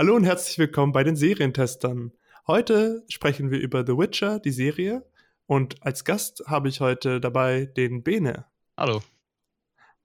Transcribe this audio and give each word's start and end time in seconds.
Hallo 0.00 0.14
und 0.14 0.22
herzlich 0.22 0.56
willkommen 0.58 0.92
bei 0.92 1.02
den 1.02 1.16
Serientestern. 1.16 2.12
Heute 2.46 3.02
sprechen 3.08 3.50
wir 3.50 3.58
über 3.58 3.84
The 3.84 3.98
Witcher, 3.98 4.38
die 4.38 4.52
Serie. 4.52 5.04
Und 5.46 5.84
als 5.84 6.04
Gast 6.04 6.44
habe 6.46 6.68
ich 6.68 6.80
heute 6.80 7.20
dabei 7.20 7.66
den 7.66 8.04
Bene. 8.04 8.46
Hallo. 8.76 9.02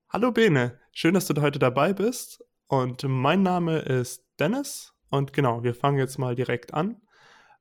Hallo 0.10 0.32
Bene, 0.32 0.80
schön, 0.94 1.14
dass 1.14 1.28
du 1.28 1.40
heute 1.40 1.60
dabei 1.60 1.94
bist. 1.94 2.44
Und 2.66 3.04
mein 3.08 3.44
Name 3.44 3.82
ist 3.82 4.26
Dennis. 4.40 4.96
Und 5.12 5.32
genau, 5.32 5.62
wir 5.62 5.76
fangen 5.76 6.00
jetzt 6.00 6.18
mal 6.18 6.34
direkt 6.34 6.74
an. 6.74 7.00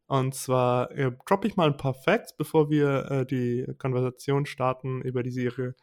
Und 0.07 0.35
zwar 0.35 0.91
äh, 0.93 1.13
droppe 1.27 1.49
ich 1.49 1.57
mal 1.57 1.67
ein 1.67 1.77
paar 1.77 1.93
Facts, 1.93 2.35
bevor 2.35 2.71
wir 2.71 3.11
äh, 3.11 3.27
die 3.27 3.67
Konversation 3.77 4.47
starten 4.47 5.03
über 5.03 5.23
die 5.23 5.33
Serie. 5.33 5.75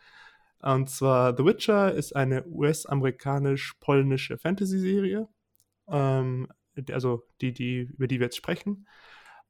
Und 0.63 0.89
zwar 0.89 1.37
The 1.37 1.45
Witcher 1.45 1.93
ist 1.93 2.15
eine 2.15 2.43
US-amerikanisch-polnische 2.47 4.39
Fantasy-Serie 4.39 5.29
ähm, 5.91 6.47
also 6.91 7.23
die, 7.41 7.53
die, 7.53 7.79
über 7.79 8.07
die 8.07 8.19
wir 8.19 8.25
jetzt 8.25 8.37
sprechen. 8.37 8.87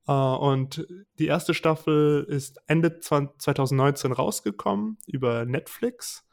Äh, 0.08 0.12
und 0.12 0.86
die 1.20 1.28
erste 1.28 1.54
Staffel 1.54 2.26
ist 2.28 2.60
Ende 2.68 3.00
2019 3.00 4.12
rausgekommen 4.12 4.98
über 5.08 5.46
Netflix. 5.46 6.28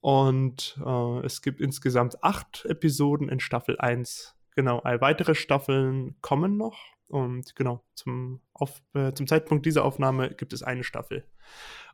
Und 0.00 0.78
äh, 0.84 1.24
es 1.24 1.42
gibt 1.42 1.60
insgesamt 1.60 2.22
acht 2.22 2.64
Episoden 2.66 3.28
in 3.28 3.40
Staffel 3.40 3.78
1. 3.78 4.34
Genau, 4.54 4.80
weitere 4.84 5.34
Staffeln 5.34 6.16
kommen 6.20 6.56
noch. 6.56 6.78
Und 7.08 7.54
genau, 7.54 7.84
zum, 7.94 8.40
auf, 8.52 8.82
äh, 8.94 9.12
zum 9.12 9.26
Zeitpunkt 9.26 9.66
dieser 9.66 9.84
Aufnahme 9.84 10.34
gibt 10.34 10.52
es 10.52 10.62
eine 10.62 10.84
Staffel. 10.84 11.24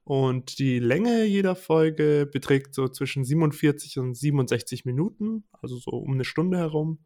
Und 0.04 0.58
die 0.58 0.78
Länge 0.78 1.24
jeder 1.24 1.54
Folge 1.54 2.28
beträgt 2.30 2.74
so 2.74 2.88
zwischen 2.88 3.24
47 3.24 3.98
und 3.98 4.14
67 4.14 4.84
Minuten, 4.84 5.44
also 5.52 5.76
so 5.76 5.90
um 5.90 6.12
eine 6.12 6.24
Stunde 6.24 6.58
herum. 6.58 7.04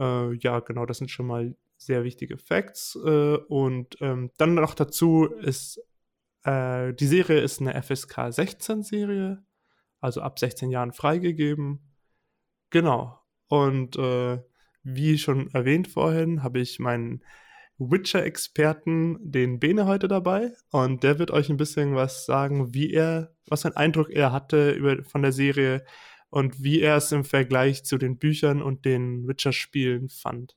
Äh, 0.00 0.34
ja, 0.36 0.60
genau, 0.60 0.86
das 0.86 0.98
sind 0.98 1.10
schon 1.10 1.26
mal 1.26 1.54
sehr 1.76 2.02
wichtige 2.04 2.38
Facts. 2.38 2.98
Äh, 3.04 3.36
und 3.36 3.96
ähm, 4.00 4.30
dann 4.38 4.54
noch 4.54 4.74
dazu 4.74 5.26
ist, 5.26 5.80
äh, 6.44 6.94
die 6.94 7.06
Serie 7.06 7.40
ist 7.40 7.60
eine 7.60 7.80
FSK 7.80 8.32
16 8.32 8.82
Serie, 8.82 9.44
also 10.00 10.22
ab 10.22 10.38
16 10.38 10.70
Jahren 10.70 10.92
freigegeben. 10.92 11.80
Genau. 12.70 13.20
Und 13.48 13.96
äh, 13.96 14.38
wie 14.82 15.18
schon 15.18 15.50
erwähnt 15.52 15.88
vorhin, 15.88 16.42
habe 16.42 16.60
ich 16.60 16.78
meinen 16.78 17.22
Witcher-Experten, 17.78 19.18
den 19.20 19.58
Bene, 19.58 19.86
heute 19.86 20.06
dabei. 20.06 20.52
Und 20.70 21.02
der 21.02 21.18
wird 21.18 21.30
euch 21.30 21.50
ein 21.50 21.56
bisschen 21.56 21.94
was 21.94 22.26
sagen, 22.26 22.74
wie 22.74 22.92
er, 22.92 23.34
was 23.46 23.62
für 23.62 23.68
einen 23.68 23.76
Eindruck 23.76 24.10
er 24.10 24.32
hatte 24.32 24.70
über, 24.72 25.02
von 25.04 25.22
der 25.22 25.32
Serie, 25.32 25.84
und 26.30 26.62
wie 26.62 26.80
er 26.80 26.96
es 26.96 27.12
im 27.12 27.24
Vergleich 27.24 27.84
zu 27.84 27.98
den 27.98 28.18
Büchern 28.18 28.62
und 28.62 28.84
den 28.84 29.26
Witcher-Spielen 29.28 30.08
fand. 30.08 30.56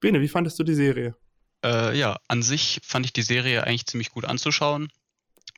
Bene, 0.00 0.20
wie 0.20 0.28
fandest 0.28 0.58
du 0.58 0.64
die 0.64 0.74
Serie? 0.74 1.16
Äh, 1.64 1.96
ja, 1.96 2.18
an 2.28 2.42
sich 2.42 2.80
fand 2.84 3.06
ich 3.06 3.12
die 3.12 3.22
Serie 3.22 3.64
eigentlich 3.64 3.86
ziemlich 3.86 4.10
gut 4.10 4.24
anzuschauen. 4.26 4.88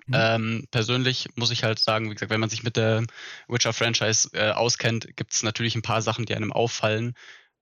Mhm. 0.06 0.14
Ähm, 0.14 0.68
persönlich 0.70 1.28
muss 1.34 1.50
ich 1.50 1.64
halt 1.64 1.78
sagen, 1.78 2.10
wie 2.10 2.14
gesagt, 2.14 2.30
wenn 2.30 2.40
man 2.40 2.50
sich 2.50 2.62
mit 2.62 2.76
der 2.76 3.04
Witcher-Franchise 3.48 4.30
äh, 4.34 4.50
auskennt, 4.50 5.16
gibt 5.16 5.32
es 5.32 5.42
natürlich 5.42 5.74
ein 5.74 5.82
paar 5.82 6.02
Sachen, 6.02 6.26
die 6.26 6.36
einem 6.36 6.52
auffallen, 6.52 7.14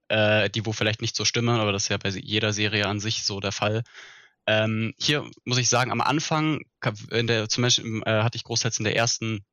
äh, 0.09 0.49
die 0.49 0.65
wo 0.65 0.73
vielleicht 0.73 1.01
nicht 1.01 1.15
so 1.15 1.25
stimmen, 1.25 1.59
aber 1.59 1.71
das 1.71 1.83
ist 1.83 1.89
ja 1.89 1.97
bei 1.97 2.09
jeder 2.09 2.53
Serie 2.53 2.87
an 2.87 2.99
sich 2.99 3.23
so 3.23 3.39
der 3.39 3.51
Fall. 3.51 3.83
Ähm, 4.45 4.93
hier 4.99 5.27
muss 5.43 5.57
ich 5.57 5.69
sagen, 5.69 5.91
am 5.91 6.01
Anfang, 6.01 6.61
in 7.09 7.25
der, 7.25 7.49
zum 7.49 7.63
Beispiel 7.63 8.03
äh, 8.05 8.21
hatte 8.21 8.35
ich 8.35 8.43
großteils 8.43 8.77
in 8.77 8.83
der 8.83 8.95
ersten 8.95 9.43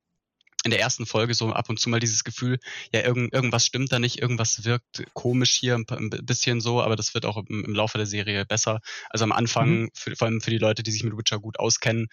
in 0.63 0.71
der 0.71 0.79
ersten 0.79 1.05
Folge 1.05 1.33
so 1.33 1.51
ab 1.51 1.69
und 1.69 1.79
zu 1.79 1.89
mal 1.89 1.99
dieses 1.99 2.23
Gefühl, 2.23 2.57
ja, 2.93 3.01
irgend, 3.01 3.33
irgendwas 3.33 3.65
stimmt 3.65 3.91
da 3.91 3.99
nicht, 3.99 4.19
irgendwas 4.19 4.63
wirkt 4.63 5.03
komisch 5.13 5.51
hier 5.53 5.75
ein, 5.75 5.85
ein 5.89 6.09
bisschen 6.09 6.61
so, 6.61 6.81
aber 6.81 6.95
das 6.95 7.13
wird 7.13 7.25
auch 7.25 7.37
im, 7.37 7.65
im, 7.65 7.75
Laufe 7.75 7.97
der 7.97 8.07
Serie 8.07 8.45
besser. 8.45 8.79
Also 9.09 9.25
am 9.25 9.31
Anfang, 9.31 9.69
mhm. 9.69 9.89
für, 9.93 10.15
vor 10.15 10.27
allem 10.27 10.41
für 10.41 10.51
die 10.51 10.57
Leute, 10.57 10.83
die 10.83 10.91
sich 10.91 11.03
mit 11.03 11.17
Witcher 11.17 11.39
gut 11.39 11.59
auskennen, 11.59 12.07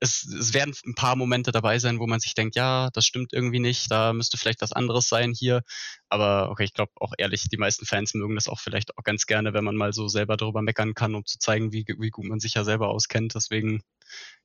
es, 0.00 0.24
es 0.24 0.54
werden 0.54 0.74
ein 0.86 0.94
paar 0.94 1.14
Momente 1.14 1.52
dabei 1.52 1.78
sein, 1.78 1.98
wo 1.98 2.06
man 2.06 2.20
sich 2.20 2.34
denkt, 2.34 2.56
ja, 2.56 2.88
das 2.94 3.04
stimmt 3.04 3.34
irgendwie 3.34 3.60
nicht, 3.60 3.90
da 3.90 4.14
müsste 4.14 4.38
vielleicht 4.38 4.62
was 4.62 4.72
anderes 4.72 5.08
sein 5.08 5.32
hier. 5.32 5.62
Aber 6.08 6.50
okay, 6.50 6.64
ich 6.64 6.72
glaube 6.72 6.92
auch 6.96 7.12
ehrlich, 7.18 7.48
die 7.50 7.58
meisten 7.58 7.84
Fans 7.84 8.14
mögen 8.14 8.34
das 8.34 8.48
auch 8.48 8.60
vielleicht 8.60 8.96
auch 8.96 9.04
ganz 9.04 9.26
gerne, 9.26 9.52
wenn 9.52 9.64
man 9.64 9.76
mal 9.76 9.92
so 9.92 10.08
selber 10.08 10.38
darüber 10.38 10.62
meckern 10.62 10.94
kann, 10.94 11.14
um 11.14 11.26
zu 11.26 11.38
zeigen, 11.38 11.72
wie, 11.72 11.84
wie 11.98 12.10
gut 12.10 12.24
man 12.24 12.40
sich 12.40 12.54
ja 12.54 12.64
selber 12.64 12.88
auskennt. 12.88 13.34
Deswegen 13.34 13.82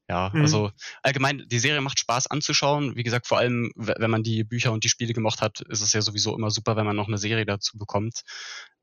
ja, 0.08 0.32
mhm. 0.34 0.42
also 0.42 0.72
allgemein, 1.02 1.44
die 1.48 1.60
Serie 1.60 1.82
macht 1.82 2.00
Spaß 2.00 2.28
anzuschauen. 2.28 2.96
Wie 2.96 3.04
gesagt, 3.04 3.28
vor 3.28 3.40
allem, 3.40 3.72
wenn 3.76 4.12
man 4.12 4.24
die 4.24 4.44
Bücher 4.44 4.72
und 4.72 4.84
die 4.84 4.90
Spiele 4.90 5.14
gemocht 5.14 5.42
hat, 5.42 5.62
ist 5.62 5.82
es 5.82 5.94
ja 5.94 6.02
sowieso 6.02 6.36
immer 6.36 6.52
super, 6.52 6.76
wenn 6.76 6.86
man 6.86 6.96
noch 6.96 7.08
eine 7.08 7.18
Serie 7.18 7.46
dazu 7.46 7.78
bekommt. 7.78 8.22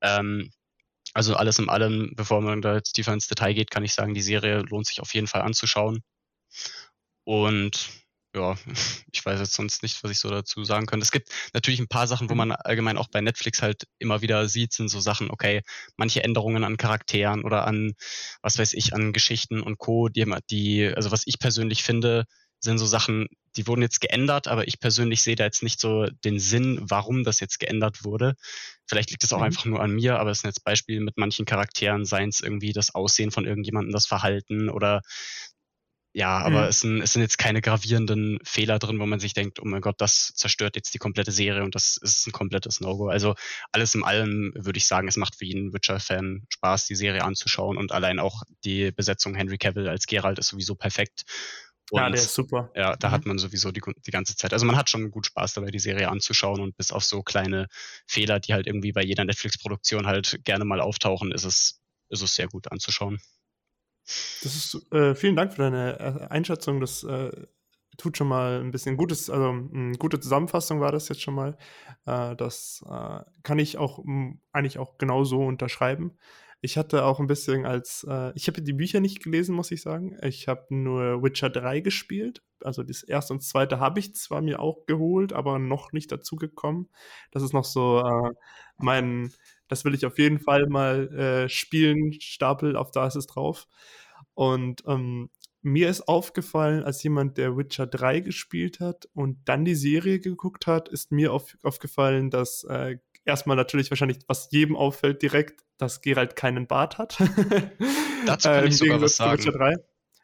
Ähm, 0.00 0.50
also 1.14 1.36
alles 1.36 1.58
in 1.58 1.68
allem, 1.68 2.12
bevor 2.16 2.40
man 2.40 2.62
da 2.62 2.74
jetzt 2.74 2.92
tiefer 2.94 3.12
ins 3.12 3.28
Detail 3.28 3.54
geht, 3.54 3.70
kann 3.70 3.84
ich 3.84 3.94
sagen, 3.94 4.14
die 4.14 4.22
Serie 4.22 4.60
lohnt 4.62 4.86
sich 4.86 5.00
auf 5.00 5.14
jeden 5.14 5.26
Fall 5.26 5.42
anzuschauen. 5.42 6.02
Und 7.24 8.01
ja, 8.34 8.56
ich 9.12 9.24
weiß 9.24 9.40
jetzt 9.40 9.54
sonst 9.54 9.82
nicht, 9.82 10.02
was 10.02 10.10
ich 10.10 10.18
so 10.18 10.30
dazu 10.30 10.64
sagen 10.64 10.86
könnte. 10.86 11.04
Es 11.04 11.12
gibt 11.12 11.28
natürlich 11.52 11.80
ein 11.80 11.88
paar 11.88 12.06
Sachen, 12.06 12.28
wo 12.28 12.34
mhm. 12.34 12.38
man 12.38 12.52
allgemein 12.52 12.96
auch 12.96 13.08
bei 13.08 13.20
Netflix 13.20 13.62
halt 13.62 13.86
immer 13.98 14.22
wieder 14.22 14.48
sieht, 14.48 14.72
sind 14.72 14.88
so 14.88 15.00
Sachen, 15.00 15.30
okay, 15.30 15.62
manche 15.96 16.22
Änderungen 16.22 16.64
an 16.64 16.76
Charakteren 16.76 17.44
oder 17.44 17.66
an, 17.66 17.94
was 18.40 18.58
weiß 18.58 18.72
ich, 18.74 18.94
an 18.94 19.12
Geschichten 19.12 19.60
und 19.60 19.78
Co., 19.78 20.08
die, 20.08 20.24
die 20.50 20.86
also 20.86 21.10
was 21.10 21.26
ich 21.26 21.38
persönlich 21.38 21.82
finde, 21.82 22.26
sind 22.62 22.78
so 22.78 22.86
Sachen, 22.86 23.26
die 23.56 23.66
wurden 23.66 23.82
jetzt 23.82 24.00
geändert, 24.00 24.46
aber 24.46 24.68
ich 24.68 24.78
persönlich 24.78 25.22
sehe 25.22 25.34
da 25.34 25.44
jetzt 25.44 25.64
nicht 25.64 25.80
so 25.80 26.06
den 26.24 26.38
Sinn, 26.38 26.78
warum 26.80 27.24
das 27.24 27.40
jetzt 27.40 27.58
geändert 27.58 28.04
wurde. 28.04 28.34
Vielleicht 28.86 29.10
liegt 29.10 29.24
es 29.24 29.32
auch 29.32 29.38
mhm. 29.38 29.44
einfach 29.44 29.64
nur 29.64 29.80
an 29.80 29.90
mir, 29.90 30.20
aber 30.20 30.30
es 30.30 30.40
sind 30.40 30.48
jetzt 30.48 30.64
Beispiele 30.64 31.00
mit 31.00 31.18
manchen 31.18 31.44
Charakteren, 31.44 32.04
seien 32.04 32.28
es 32.28 32.40
irgendwie 32.40 32.72
das 32.72 32.94
Aussehen 32.94 33.32
von 33.32 33.46
irgendjemandem, 33.46 33.92
das 33.92 34.06
Verhalten 34.06 34.70
oder 34.70 35.02
ja, 36.14 36.38
aber 36.38 36.62
mhm. 36.62 36.68
es, 36.68 36.80
sind, 36.80 37.00
es 37.00 37.12
sind 37.14 37.22
jetzt 37.22 37.38
keine 37.38 37.62
gravierenden 37.62 38.38
Fehler 38.44 38.78
drin, 38.78 38.98
wo 39.00 39.06
man 39.06 39.18
sich 39.18 39.32
denkt, 39.32 39.60
oh 39.60 39.64
mein 39.64 39.80
Gott, 39.80 39.98
das 39.98 40.32
zerstört 40.34 40.76
jetzt 40.76 40.92
die 40.92 40.98
komplette 40.98 41.32
Serie 41.32 41.64
und 41.64 41.74
das 41.74 41.96
ist 41.96 42.26
ein 42.26 42.32
komplettes 42.32 42.80
No-Go. 42.80 43.08
Also 43.08 43.34
alles 43.72 43.94
in 43.94 44.04
allem 44.04 44.52
würde 44.54 44.76
ich 44.76 44.86
sagen, 44.86 45.08
es 45.08 45.16
macht 45.16 45.36
für 45.36 45.46
jeden 45.46 45.72
Witcher-Fan 45.72 46.46
Spaß, 46.50 46.86
die 46.86 46.96
Serie 46.96 47.24
anzuschauen 47.24 47.78
und 47.78 47.92
allein 47.92 48.18
auch 48.18 48.42
die 48.62 48.92
Besetzung 48.92 49.34
Henry 49.34 49.56
Cavill 49.56 49.88
als 49.88 50.06
Geralt 50.06 50.38
ist 50.38 50.48
sowieso 50.48 50.74
perfekt. 50.74 51.22
Und, 51.90 52.00
ja, 52.00 52.10
der 52.10 52.20
ist 52.20 52.34
super. 52.34 52.70
Ja, 52.76 52.94
da 52.96 53.08
mhm. 53.08 53.12
hat 53.12 53.26
man 53.26 53.38
sowieso 53.38 53.70
die, 53.72 53.82
die 54.06 54.10
ganze 54.10 54.36
Zeit. 54.36 54.52
Also 54.52 54.66
man 54.66 54.76
hat 54.76 54.90
schon 54.90 55.10
gut 55.10 55.26
Spaß 55.26 55.54
dabei, 55.54 55.70
die 55.70 55.78
Serie 55.78 56.10
anzuschauen 56.10 56.60
und 56.60 56.76
bis 56.76 56.92
auf 56.92 57.04
so 57.04 57.22
kleine 57.22 57.68
Fehler, 58.06 58.38
die 58.38 58.52
halt 58.52 58.66
irgendwie 58.66 58.92
bei 58.92 59.02
jeder 59.02 59.24
Netflix-Produktion 59.24 60.06
halt 60.06 60.40
gerne 60.44 60.66
mal 60.66 60.80
auftauchen, 60.80 61.32
ist 61.32 61.44
es, 61.44 61.80
ist 62.10 62.22
es 62.22 62.34
sehr 62.34 62.48
gut 62.48 62.70
anzuschauen. 62.70 63.18
Das 64.42 64.56
ist, 64.56 64.92
äh, 64.92 65.14
vielen 65.14 65.36
Dank 65.36 65.52
für 65.52 65.62
deine 65.62 65.98
äh, 65.98 66.26
Einschätzung. 66.28 66.80
Das 66.80 67.04
äh, 67.04 67.30
tut 67.96 68.16
schon 68.16 68.28
mal 68.28 68.60
ein 68.60 68.70
bisschen 68.70 68.96
gutes, 68.96 69.30
also 69.30 69.50
eine 69.50 69.96
gute 69.98 70.18
Zusammenfassung 70.20 70.80
war 70.80 70.92
das 70.92 71.08
jetzt 71.08 71.22
schon 71.22 71.34
mal. 71.34 71.56
Äh, 72.06 72.36
das 72.36 72.84
äh, 72.88 73.20
kann 73.42 73.58
ich 73.58 73.78
auch 73.78 73.98
m, 74.04 74.40
eigentlich 74.52 74.78
auch 74.78 74.98
genau 74.98 75.24
so 75.24 75.44
unterschreiben. 75.44 76.16
Ich 76.60 76.76
hatte 76.76 77.04
auch 77.04 77.20
ein 77.20 77.26
bisschen 77.26 77.66
als, 77.66 78.06
äh, 78.08 78.32
ich 78.34 78.46
habe 78.48 78.62
die 78.62 78.72
Bücher 78.72 79.00
nicht 79.00 79.22
gelesen, 79.22 79.54
muss 79.54 79.70
ich 79.70 79.82
sagen. 79.82 80.16
Ich 80.22 80.48
habe 80.48 80.66
nur 80.70 81.22
Witcher 81.22 81.50
3 81.50 81.80
gespielt. 81.80 82.42
Also 82.64 82.82
das 82.82 83.02
erste 83.02 83.34
und 83.34 83.42
zweite 83.42 83.80
habe 83.80 84.00
ich 84.00 84.14
zwar 84.14 84.40
mir 84.40 84.60
auch 84.60 84.86
geholt, 84.86 85.32
aber 85.32 85.58
noch 85.58 85.92
nicht 85.92 86.12
dazu 86.12 86.36
gekommen. 86.36 86.88
Das 87.30 87.42
ist 87.42 87.52
noch 87.52 87.64
so 87.64 88.00
äh, 88.00 88.30
mein, 88.76 89.32
das 89.68 89.84
will 89.84 89.94
ich 89.94 90.06
auf 90.06 90.18
jeden 90.18 90.38
Fall 90.38 90.66
mal 90.68 91.08
äh, 91.14 91.48
spielen, 91.48 92.12
Stapel, 92.20 92.76
auf 92.76 92.90
da 92.90 93.06
ist 93.06 93.16
es 93.16 93.26
drauf. 93.26 93.66
Und 94.34 94.82
ähm, 94.86 95.30
mir 95.62 95.88
ist 95.88 96.08
aufgefallen, 96.08 96.82
als 96.82 97.02
jemand, 97.02 97.38
der 97.38 97.56
Witcher 97.56 97.86
3 97.86 98.20
gespielt 98.20 98.80
hat 98.80 99.08
und 99.14 99.38
dann 99.44 99.64
die 99.64 99.76
Serie 99.76 100.18
geguckt 100.18 100.66
hat, 100.66 100.88
ist 100.88 101.12
mir 101.12 101.32
auf, 101.32 101.56
aufgefallen, 101.62 102.30
dass 102.30 102.64
äh, 102.64 102.96
erstmal 103.24 103.56
natürlich 103.56 103.90
wahrscheinlich, 103.90 104.18
was 104.26 104.48
jedem 104.50 104.76
auffällt 104.76 105.22
direkt, 105.22 105.62
dass 105.78 106.00
Geralt 106.00 106.36
keinen 106.36 106.66
Bart 106.66 106.98
hat. 106.98 107.18
Dazu 108.26 108.48
kann 108.48 108.64
äh, 108.64 108.68
ich 108.68 108.76
sogar 108.76 109.00
was 109.00 109.16
sagen. 109.16 109.82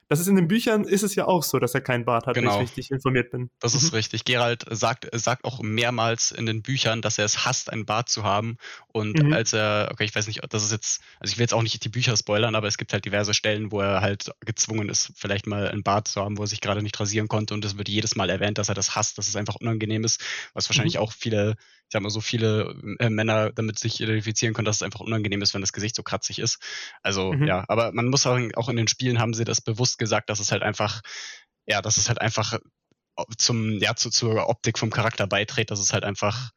Witcher 0.08 0.14
3. 0.14 0.19
Das 0.19 0.20
ist 0.20 0.26
in 0.26 0.37
den 0.37 0.49
Büchern 0.49 0.84
ist 0.84 1.02
es 1.02 1.14
ja 1.14 1.26
auch 1.26 1.43
so, 1.43 1.58
dass 1.58 1.75
er 1.75 1.81
keinen 1.81 2.05
Bart 2.05 2.26
hat, 2.26 2.34
genau. 2.34 2.55
wenn 2.55 2.64
ich 2.64 2.70
richtig 2.70 2.90
informiert 2.90 3.31
bin. 3.31 3.50
Das 3.60 3.75
ist 3.75 3.93
mhm. 3.93 3.96
richtig. 3.96 4.25
Gerald 4.25 4.64
sagt, 4.70 5.08
sagt 5.12 5.44
auch 5.44 5.60
mehrmals 5.60 6.31
in 6.32 6.46
den 6.46 6.62
Büchern, 6.62 7.02
dass 7.02 7.19
er 7.19 7.25
es 7.25 7.44
hasst, 7.44 7.70
einen 7.70 7.87
Bart 7.87 8.08
zu 8.08 8.25
haben. 8.25 8.56
Und 8.88 9.22
mhm. 9.22 9.32
als 9.32 9.52
er, 9.52 9.88
okay, 9.93 10.05
ich 10.05 10.14
weiß 10.14 10.26
nicht, 10.26 10.40
das 10.49 10.64
ist 10.64 10.72
jetzt, 10.72 11.00
also 11.20 11.32
ich 11.32 11.38
will 11.38 11.44
jetzt 11.44 11.55
auch 11.55 11.62
nicht 11.62 11.84
die 11.84 11.88
Bücher 11.88 12.16
spoilern, 12.16 12.55
aber 12.55 12.69
es 12.69 12.78
gibt 12.78 12.93
halt 12.93 13.05
diverse 13.05 13.34
Stellen, 13.34 13.70
wo 13.70 13.81
er 13.81 14.00
halt 14.00 14.31
gezwungen 14.40 14.88
ist, 14.88 15.12
vielleicht 15.16 15.46
mal 15.46 15.69
einen 15.69 15.82
Bart 15.82 16.08
zu 16.08 16.22
haben, 16.22 16.38
wo 16.38 16.43
er 16.43 16.49
sich 16.49 16.61
gerade 16.61 16.82
nicht 16.82 16.99
rasieren 16.99 17.28
konnte. 17.28 17.54
Und 17.54 17.64
es 17.64 17.76
wird 17.76 17.88
jedes 17.88 18.16
Mal 18.16 18.31
erwähnt, 18.31 18.58
dass 18.58 18.69
er 18.69 18.75
das 18.75 18.96
hasst, 18.96 19.19
dass 19.19 19.28
es 19.28 19.37
einfach 19.37 19.56
unangenehm 19.56 20.04
ist, 20.04 20.22
was 20.54 20.69
wahrscheinlich 20.69 20.94
mhm. 20.94 21.00
auch 21.00 21.12
viele 21.12 21.56
ich 21.88 21.93
sag 21.94 22.02
mal, 22.02 22.11
so 22.11 22.20
viele 22.20 22.76
äh, 22.99 23.08
Männer 23.08 23.50
damit 23.50 23.78
sich 23.78 23.99
identifizieren 23.99 24.52
können, 24.52 24.66
dass 24.66 24.76
es 24.76 24.82
einfach 24.82 25.00
unangenehm 25.00 25.40
ist, 25.40 25.54
wenn 25.54 25.62
das 25.62 25.72
Gesicht 25.72 25.96
so 25.96 26.02
kratzig 26.02 26.38
ist. 26.38 26.58
Also 27.02 27.32
mhm. 27.32 27.46
ja, 27.46 27.64
aber 27.66 27.93
man 27.93 28.08
muss 28.08 28.20
sagen, 28.20 28.54
auch 28.56 28.69
in 28.69 28.76
den 28.76 28.88
Spielen 28.88 29.19
haben 29.19 29.32
sie 29.32 29.44
das 29.44 29.62
bewusst 29.62 29.98
gesagt, 29.99 30.31
dass 30.31 30.41
es 30.41 30.53
halt 30.53 30.62
einfach, 30.62 31.03
ja, 31.67 31.83
dass 31.83 31.97
es 31.97 32.09
halt 32.09 32.21
einfach 32.21 32.55
äh, 32.55 33.25
zum, 33.37 33.79
ja, 33.79 33.95
zu, 33.95 34.11
zur 34.11 34.49
Optik 34.49 34.79
vom 34.79 34.91
Charakter 34.91 35.27
beiträgt, 35.27 35.71
dass 35.71 35.81
es 35.81 35.93
halt 35.93 36.05
einfach, 36.05 36.50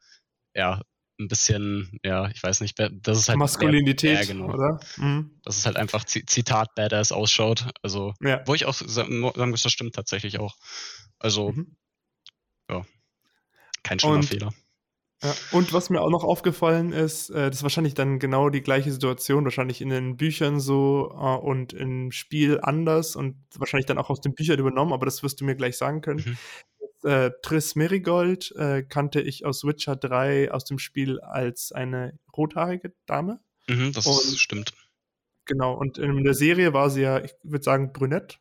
ja, 0.54 0.80
ein 1.20 1.28
bisschen, 1.28 1.98
ja, 2.02 2.28
ich 2.28 2.42
weiß 2.42 2.60
nicht, 2.60 2.78
das 2.78 3.18
ist 3.18 3.28
halt. 3.28 3.38
Maskulinität, 3.38 4.12
mehr, 4.12 4.20
ja, 4.20 4.26
genau. 4.26 4.52
oder? 4.52 4.80
Mhm. 4.96 5.38
Das 5.44 5.56
ist 5.56 5.66
halt 5.66 5.76
einfach 5.76 6.04
Zitat 6.04 6.74
Badass 6.74 7.12
ausschaut. 7.12 7.68
Also, 7.82 8.14
ja. 8.20 8.42
wo 8.46 8.54
ich 8.54 8.64
auch 8.64 8.74
sagen 8.74 9.20
muss, 9.20 9.62
das 9.62 9.72
stimmt 9.72 9.94
tatsächlich 9.94 10.38
auch. 10.38 10.56
Also, 11.18 11.52
mhm. 11.52 11.76
ja, 12.70 12.84
kein 13.82 13.98
schlimmer 13.98 14.16
Und 14.16 14.24
Fehler. 14.24 14.52
Ja, 15.22 15.34
und 15.52 15.72
was 15.72 15.88
mir 15.88 16.00
auch 16.00 16.10
noch 16.10 16.24
aufgefallen 16.24 16.92
ist, 16.92 17.30
äh, 17.30 17.48
das 17.48 17.58
ist 17.58 17.62
wahrscheinlich 17.62 17.94
dann 17.94 18.18
genau 18.18 18.50
die 18.50 18.62
gleiche 18.62 18.90
Situation, 18.90 19.44
wahrscheinlich 19.44 19.80
in 19.80 19.88
den 19.88 20.16
Büchern 20.16 20.58
so 20.58 21.10
äh, 21.12 21.36
und 21.36 21.72
im 21.72 22.10
Spiel 22.10 22.58
anders 22.60 23.14
und 23.14 23.36
wahrscheinlich 23.56 23.86
dann 23.86 23.98
auch 23.98 24.10
aus 24.10 24.20
den 24.20 24.34
Büchern 24.34 24.58
übernommen, 24.58 24.92
aber 24.92 25.06
das 25.06 25.22
wirst 25.22 25.40
du 25.40 25.44
mir 25.44 25.54
gleich 25.54 25.76
sagen 25.76 26.00
können. 26.00 26.36
Mhm. 27.04 27.08
Äh, 27.08 27.30
Triss 27.42 27.76
Merigold 27.76 28.52
äh, 28.56 28.82
kannte 28.82 29.20
ich 29.20 29.44
aus 29.44 29.64
Witcher 29.64 29.96
3 29.96 30.50
aus 30.50 30.64
dem 30.64 30.78
Spiel 30.78 31.20
als 31.20 31.70
eine 31.72 32.18
rothaarige 32.36 32.92
Dame. 33.06 33.40
Mhm, 33.68 33.92
das 33.92 34.06
und, 34.06 34.38
stimmt. 34.38 34.72
Genau, 35.44 35.74
und 35.74 35.98
in 35.98 36.24
der 36.24 36.34
Serie 36.34 36.72
war 36.72 36.90
sie 36.90 37.02
ja, 37.02 37.22
ich 37.22 37.32
würde 37.42 37.64
sagen, 37.64 37.92
brünett. 37.92 38.40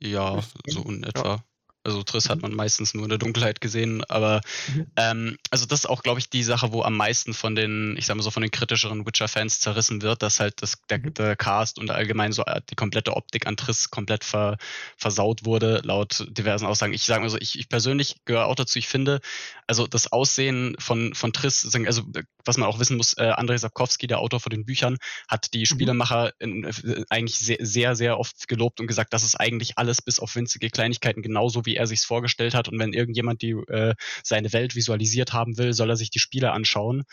Ja, 0.00 0.42
so 0.66 0.82
in 0.82 1.04
etwa. 1.04 1.36
Ja. 1.36 1.44
Also 1.84 2.02
Triss 2.02 2.28
hat 2.28 2.36
mhm. 2.36 2.42
man 2.42 2.54
meistens 2.54 2.92
nur 2.92 3.04
in 3.04 3.08
der 3.08 3.18
Dunkelheit 3.18 3.60
gesehen, 3.60 4.04
aber 4.04 4.40
mhm. 4.74 4.86
ähm, 4.96 5.38
also 5.50 5.64
das 5.64 5.80
ist 5.80 5.86
auch, 5.86 6.02
glaube 6.02 6.20
ich, 6.20 6.28
die 6.28 6.42
Sache, 6.42 6.72
wo 6.72 6.82
am 6.82 6.96
meisten 6.96 7.34
von 7.34 7.54
den, 7.54 7.96
ich 7.96 8.06
sage 8.06 8.18
mal 8.18 8.22
so, 8.22 8.30
von 8.30 8.42
den 8.42 8.50
kritischeren 8.50 9.06
Witcher-Fans 9.06 9.60
zerrissen 9.60 10.02
wird, 10.02 10.22
dass 10.22 10.40
halt 10.40 10.60
das, 10.60 10.74
der, 10.90 10.98
mhm. 10.98 11.14
der, 11.14 11.36
Cast 11.36 11.78
und 11.78 11.90
allgemein 11.90 12.32
so 12.32 12.44
äh, 12.44 12.60
die 12.68 12.74
komplette 12.74 13.16
Optik 13.16 13.46
an 13.46 13.56
Triss 13.56 13.90
komplett 13.90 14.24
ver, 14.24 14.56
versaut 14.96 15.44
wurde, 15.44 15.80
laut 15.84 16.26
diversen 16.30 16.66
Aussagen. 16.66 16.92
Ich 16.92 17.04
sage 17.04 17.22
mal 17.22 17.30
so, 17.30 17.38
ich, 17.38 17.58
ich 17.58 17.68
persönlich 17.68 18.16
gehöre 18.24 18.46
auch 18.46 18.56
dazu, 18.56 18.78
ich 18.78 18.88
finde, 18.88 19.20
also 19.66 19.86
das 19.86 20.12
Aussehen 20.12 20.74
von, 20.78 21.14
von 21.14 21.32
Triss, 21.32 21.64
also 21.86 22.02
was 22.44 22.56
man 22.56 22.68
auch 22.68 22.78
wissen 22.78 22.96
muss, 22.96 23.12
äh, 23.14 23.24
Andrei 23.24 23.56
Sapkowski, 23.56 24.06
der 24.06 24.18
Autor 24.18 24.40
von 24.40 24.50
den 24.50 24.64
Büchern, 24.64 24.96
hat 25.28 25.52
die 25.54 25.66
Spielemacher 25.66 26.32
in, 26.38 26.64
äh, 26.64 27.04
eigentlich 27.10 27.38
sehr, 27.38 27.58
sehr, 27.60 27.94
sehr 27.94 28.18
oft 28.18 28.48
gelobt 28.48 28.80
und 28.80 28.86
gesagt, 28.86 29.12
das 29.12 29.22
ist 29.22 29.36
eigentlich 29.36 29.78
alles 29.78 30.02
bis 30.02 30.18
auf 30.18 30.34
winzige 30.34 30.70
Kleinigkeiten 30.70 31.22
genauso, 31.22 31.66
wie 31.66 31.67
er 31.76 31.86
sich 31.86 32.00
vorgestellt 32.00 32.54
hat. 32.54 32.68
Und 32.68 32.78
wenn 32.78 32.92
irgendjemand 32.92 33.42
die 33.42 33.50
äh, 33.50 33.94
seine 34.22 34.52
Welt 34.52 34.74
visualisiert 34.74 35.32
haben 35.32 35.58
will, 35.58 35.72
soll 35.72 35.90
er 35.90 35.96
sich 35.96 36.10
die 36.10 36.18
Spiele 36.18 36.52
anschauen. 36.52 37.04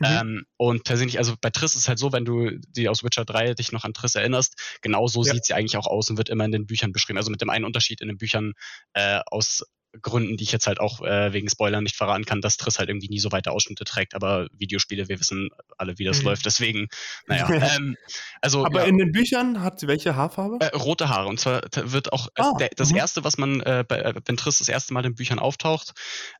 Mhm. 0.00 0.06
Ähm, 0.06 0.46
und 0.56 0.84
persönlich, 0.84 1.18
also 1.18 1.34
bei 1.40 1.50
Triss 1.50 1.74
ist 1.74 1.88
halt 1.88 1.98
so, 1.98 2.12
wenn 2.12 2.24
du 2.24 2.50
die 2.68 2.88
aus 2.88 3.04
Witcher 3.04 3.24
3 3.24 3.54
dich 3.54 3.70
noch 3.70 3.84
an 3.84 3.92
Triss 3.92 4.14
erinnerst, 4.14 4.78
genau 4.80 5.06
so 5.06 5.22
ja. 5.24 5.34
sieht 5.34 5.44
sie 5.44 5.54
eigentlich 5.54 5.76
auch 5.76 5.86
aus 5.86 6.08
und 6.10 6.16
wird 6.16 6.30
immer 6.30 6.44
in 6.46 6.52
den 6.52 6.66
Büchern 6.66 6.92
beschrieben. 6.92 7.18
Also 7.18 7.30
mit 7.30 7.40
dem 7.40 7.50
einen 7.50 7.66
Unterschied 7.66 8.00
in 8.00 8.08
den 8.08 8.18
Büchern 8.18 8.54
äh, 8.94 9.20
aus 9.26 9.62
Gründen, 10.02 10.36
die 10.36 10.44
ich 10.44 10.52
jetzt 10.52 10.66
halt 10.66 10.80
auch 10.80 11.00
äh, 11.00 11.32
wegen 11.32 11.48
Spoilern 11.48 11.82
nicht 11.82 11.96
verraten 11.96 12.24
kann, 12.24 12.40
dass 12.40 12.56
Triss 12.56 12.78
halt 12.78 12.88
irgendwie 12.88 13.08
nie 13.08 13.18
so 13.18 13.32
weite 13.32 13.50
Ausschnitte 13.50 13.84
trägt, 13.84 14.14
aber 14.14 14.46
Videospiele, 14.56 15.08
wir 15.08 15.18
wissen 15.18 15.50
alle, 15.78 15.98
wie 15.98 16.04
das 16.04 16.20
mhm. 16.20 16.26
läuft, 16.26 16.46
deswegen, 16.46 16.88
naja. 17.26 17.48
ähm, 17.76 17.96
also, 18.40 18.64
aber 18.64 18.82
ja. 18.82 18.86
in 18.86 18.98
den 18.98 19.10
Büchern 19.10 19.62
hat 19.62 19.80
sie 19.80 19.88
welche 19.88 20.14
Haarfarbe? 20.14 20.58
Äh, 20.60 20.76
rote 20.76 21.08
Haare 21.08 21.28
und 21.28 21.40
zwar 21.40 21.62
wird 21.74 22.12
auch 22.12 22.28
ah, 22.36 22.52
der, 22.58 22.70
das 22.76 22.90
mhm. 22.90 22.98
erste, 22.98 23.24
was 23.24 23.36
man, 23.36 23.60
äh, 23.60 23.84
bei, 23.86 23.98
äh, 23.98 24.14
wenn 24.24 24.36
Triss 24.36 24.58
das 24.58 24.68
erste 24.68 24.94
Mal 24.94 25.04
in 25.04 25.14
Büchern 25.14 25.40
auftaucht, 25.40 25.92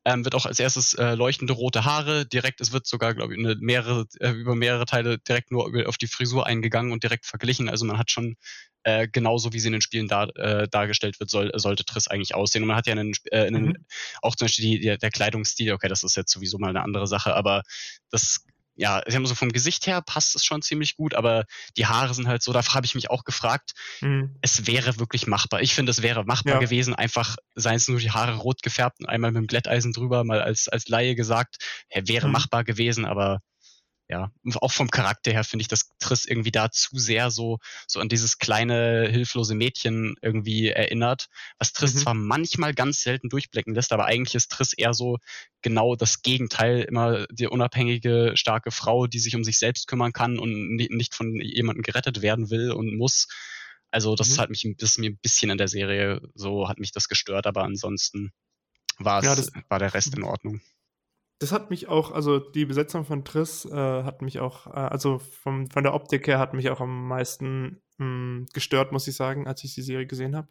ähm, 0.04 0.24
wird 0.24 0.34
auch 0.36 0.46
als 0.46 0.60
erstes 0.60 0.94
äh, 0.94 1.14
leuchtende 1.14 1.52
rote 1.52 1.84
Haare, 1.84 2.26
direkt, 2.26 2.60
es 2.60 2.72
wird 2.72 2.86
sogar, 2.86 3.14
glaube 3.14 3.34
ich, 3.34 3.38
eine 3.40 3.49
mehrere, 3.60 4.06
äh, 4.20 4.30
über 4.30 4.54
mehrere 4.54 4.86
Teile 4.86 5.18
direkt 5.18 5.50
nur 5.50 5.88
auf 5.88 5.98
die 5.98 6.06
Frisur 6.06 6.46
eingegangen 6.46 6.92
und 6.92 7.02
direkt 7.02 7.26
verglichen, 7.26 7.68
also 7.68 7.84
man 7.84 7.98
hat 7.98 8.10
schon 8.10 8.36
äh, 8.82 9.08
genauso 9.08 9.52
wie 9.52 9.58
sie 9.58 9.68
in 9.68 9.72
den 9.72 9.82
Spielen 9.82 10.08
dar, 10.08 10.34
äh, 10.36 10.66
dargestellt 10.68 11.20
wird, 11.20 11.30
soll, 11.30 11.50
sollte 11.54 11.84
Triss 11.84 12.08
eigentlich 12.08 12.34
aussehen. 12.34 12.62
Und 12.62 12.68
man 12.68 12.76
hat 12.76 12.86
ja 12.86 12.92
einen, 12.92 13.12
äh, 13.30 13.46
einen 13.46 13.66
mhm. 13.66 13.86
auch 14.22 14.36
zum 14.36 14.46
Beispiel 14.46 14.64
die, 14.64 14.80
der, 14.80 14.96
der 14.96 15.10
Kleidungsstil, 15.10 15.72
okay, 15.72 15.88
das 15.88 16.02
ist 16.02 16.16
jetzt 16.16 16.32
sowieso 16.32 16.58
mal 16.58 16.70
eine 16.70 16.82
andere 16.82 17.06
Sache, 17.06 17.34
aber 17.34 17.62
das 18.10 18.44
ja, 18.80 19.02
sie 19.06 19.14
haben 19.14 19.26
so 19.26 19.34
vom 19.34 19.52
Gesicht 19.52 19.86
her 19.86 20.00
passt 20.00 20.34
es 20.34 20.42
schon 20.42 20.62
ziemlich 20.62 20.96
gut, 20.96 21.14
aber 21.14 21.44
die 21.76 21.84
Haare 21.84 22.14
sind 22.14 22.26
halt 22.26 22.42
so, 22.42 22.50
da 22.54 22.64
habe 22.64 22.86
ich 22.86 22.94
mich 22.94 23.10
auch 23.10 23.24
gefragt, 23.24 23.72
mhm. 24.00 24.34
es 24.40 24.66
wäre 24.66 24.98
wirklich 24.98 25.26
machbar. 25.26 25.60
Ich 25.60 25.74
finde, 25.74 25.90
es 25.90 26.00
wäre 26.00 26.24
machbar 26.24 26.54
ja. 26.54 26.60
gewesen, 26.60 26.94
einfach 26.94 27.36
seien 27.54 27.76
es 27.76 27.88
nur 27.88 27.98
die 27.98 28.10
Haare 28.10 28.36
rot 28.36 28.62
gefärbt 28.62 29.00
und 29.00 29.06
einmal 29.06 29.32
mit 29.32 29.42
dem 29.42 29.46
Glätteisen 29.48 29.92
drüber, 29.92 30.24
mal 30.24 30.40
als, 30.40 30.66
als 30.68 30.88
Laie 30.88 31.14
gesagt, 31.14 31.58
wäre 31.94 32.26
mhm. 32.26 32.32
machbar 32.32 32.64
gewesen, 32.64 33.04
aber 33.04 33.40
ja, 34.10 34.32
auch 34.56 34.72
vom 34.72 34.90
Charakter 34.90 35.30
her 35.30 35.44
finde 35.44 35.62
ich, 35.62 35.68
dass 35.68 35.92
Triss 36.00 36.24
irgendwie 36.24 36.50
da 36.50 36.72
zu 36.72 36.98
sehr 36.98 37.30
so, 37.30 37.58
so 37.86 38.00
an 38.00 38.08
dieses 38.08 38.38
kleine, 38.38 39.08
hilflose 39.08 39.54
Mädchen 39.54 40.16
irgendwie 40.20 40.68
erinnert, 40.68 41.28
was 41.60 41.72
Triss 41.72 41.94
mhm. 41.94 41.98
zwar 41.98 42.14
manchmal 42.14 42.74
ganz 42.74 43.02
selten 43.02 43.28
durchblicken 43.28 43.72
lässt, 43.72 43.92
aber 43.92 44.06
eigentlich 44.06 44.34
ist 44.34 44.50
Triss 44.50 44.72
eher 44.72 44.94
so 44.94 45.18
genau 45.62 45.94
das 45.94 46.22
Gegenteil, 46.22 46.80
immer 46.80 47.26
die 47.30 47.46
unabhängige, 47.46 48.32
starke 48.34 48.72
Frau, 48.72 49.06
die 49.06 49.20
sich 49.20 49.36
um 49.36 49.44
sich 49.44 49.58
selbst 49.58 49.86
kümmern 49.86 50.12
kann 50.12 50.40
und 50.40 50.74
nicht 50.74 51.14
von 51.14 51.40
jemandem 51.40 51.82
gerettet 51.82 52.20
werden 52.20 52.50
will 52.50 52.72
und 52.72 52.96
muss. 52.96 53.28
Also 53.92 54.16
das 54.16 54.30
mhm. 54.30 54.40
hat 54.40 54.50
mich, 54.50 54.64
ist 54.64 54.98
mir 54.98 55.10
ein 55.10 55.18
bisschen 55.18 55.50
in 55.50 55.58
der 55.58 55.68
Serie 55.68 56.20
so, 56.34 56.68
hat 56.68 56.80
mich 56.80 56.90
das 56.90 57.08
gestört, 57.08 57.46
aber 57.46 57.62
ansonsten 57.62 58.32
war 58.98 59.22
es, 59.22 59.52
ja, 59.52 59.62
war 59.68 59.78
der 59.78 59.94
Rest 59.94 60.16
in 60.16 60.24
Ordnung. 60.24 60.60
Das 61.40 61.52
hat 61.52 61.70
mich 61.70 61.88
auch, 61.88 62.12
also 62.12 62.38
die 62.38 62.66
Besetzung 62.66 63.06
von 63.06 63.24
Triss 63.24 63.64
äh, 63.64 64.02
hat 64.04 64.20
mich 64.20 64.40
auch, 64.40 64.66
äh, 64.66 64.78
also 64.78 65.18
vom, 65.18 65.70
von 65.70 65.82
der 65.82 65.94
Optik 65.94 66.26
her 66.26 66.38
hat 66.38 66.52
mich 66.52 66.68
auch 66.68 66.80
am 66.80 67.08
meisten 67.08 67.80
mh, 67.96 68.04
hm, 68.04 68.46
gestört, 68.52 68.92
muss 68.92 69.08
ich 69.08 69.16
sagen, 69.16 69.48
als 69.48 69.64
ich 69.64 69.74
die 69.74 69.80
Serie 69.80 70.06
gesehen 70.06 70.36
habe. 70.36 70.48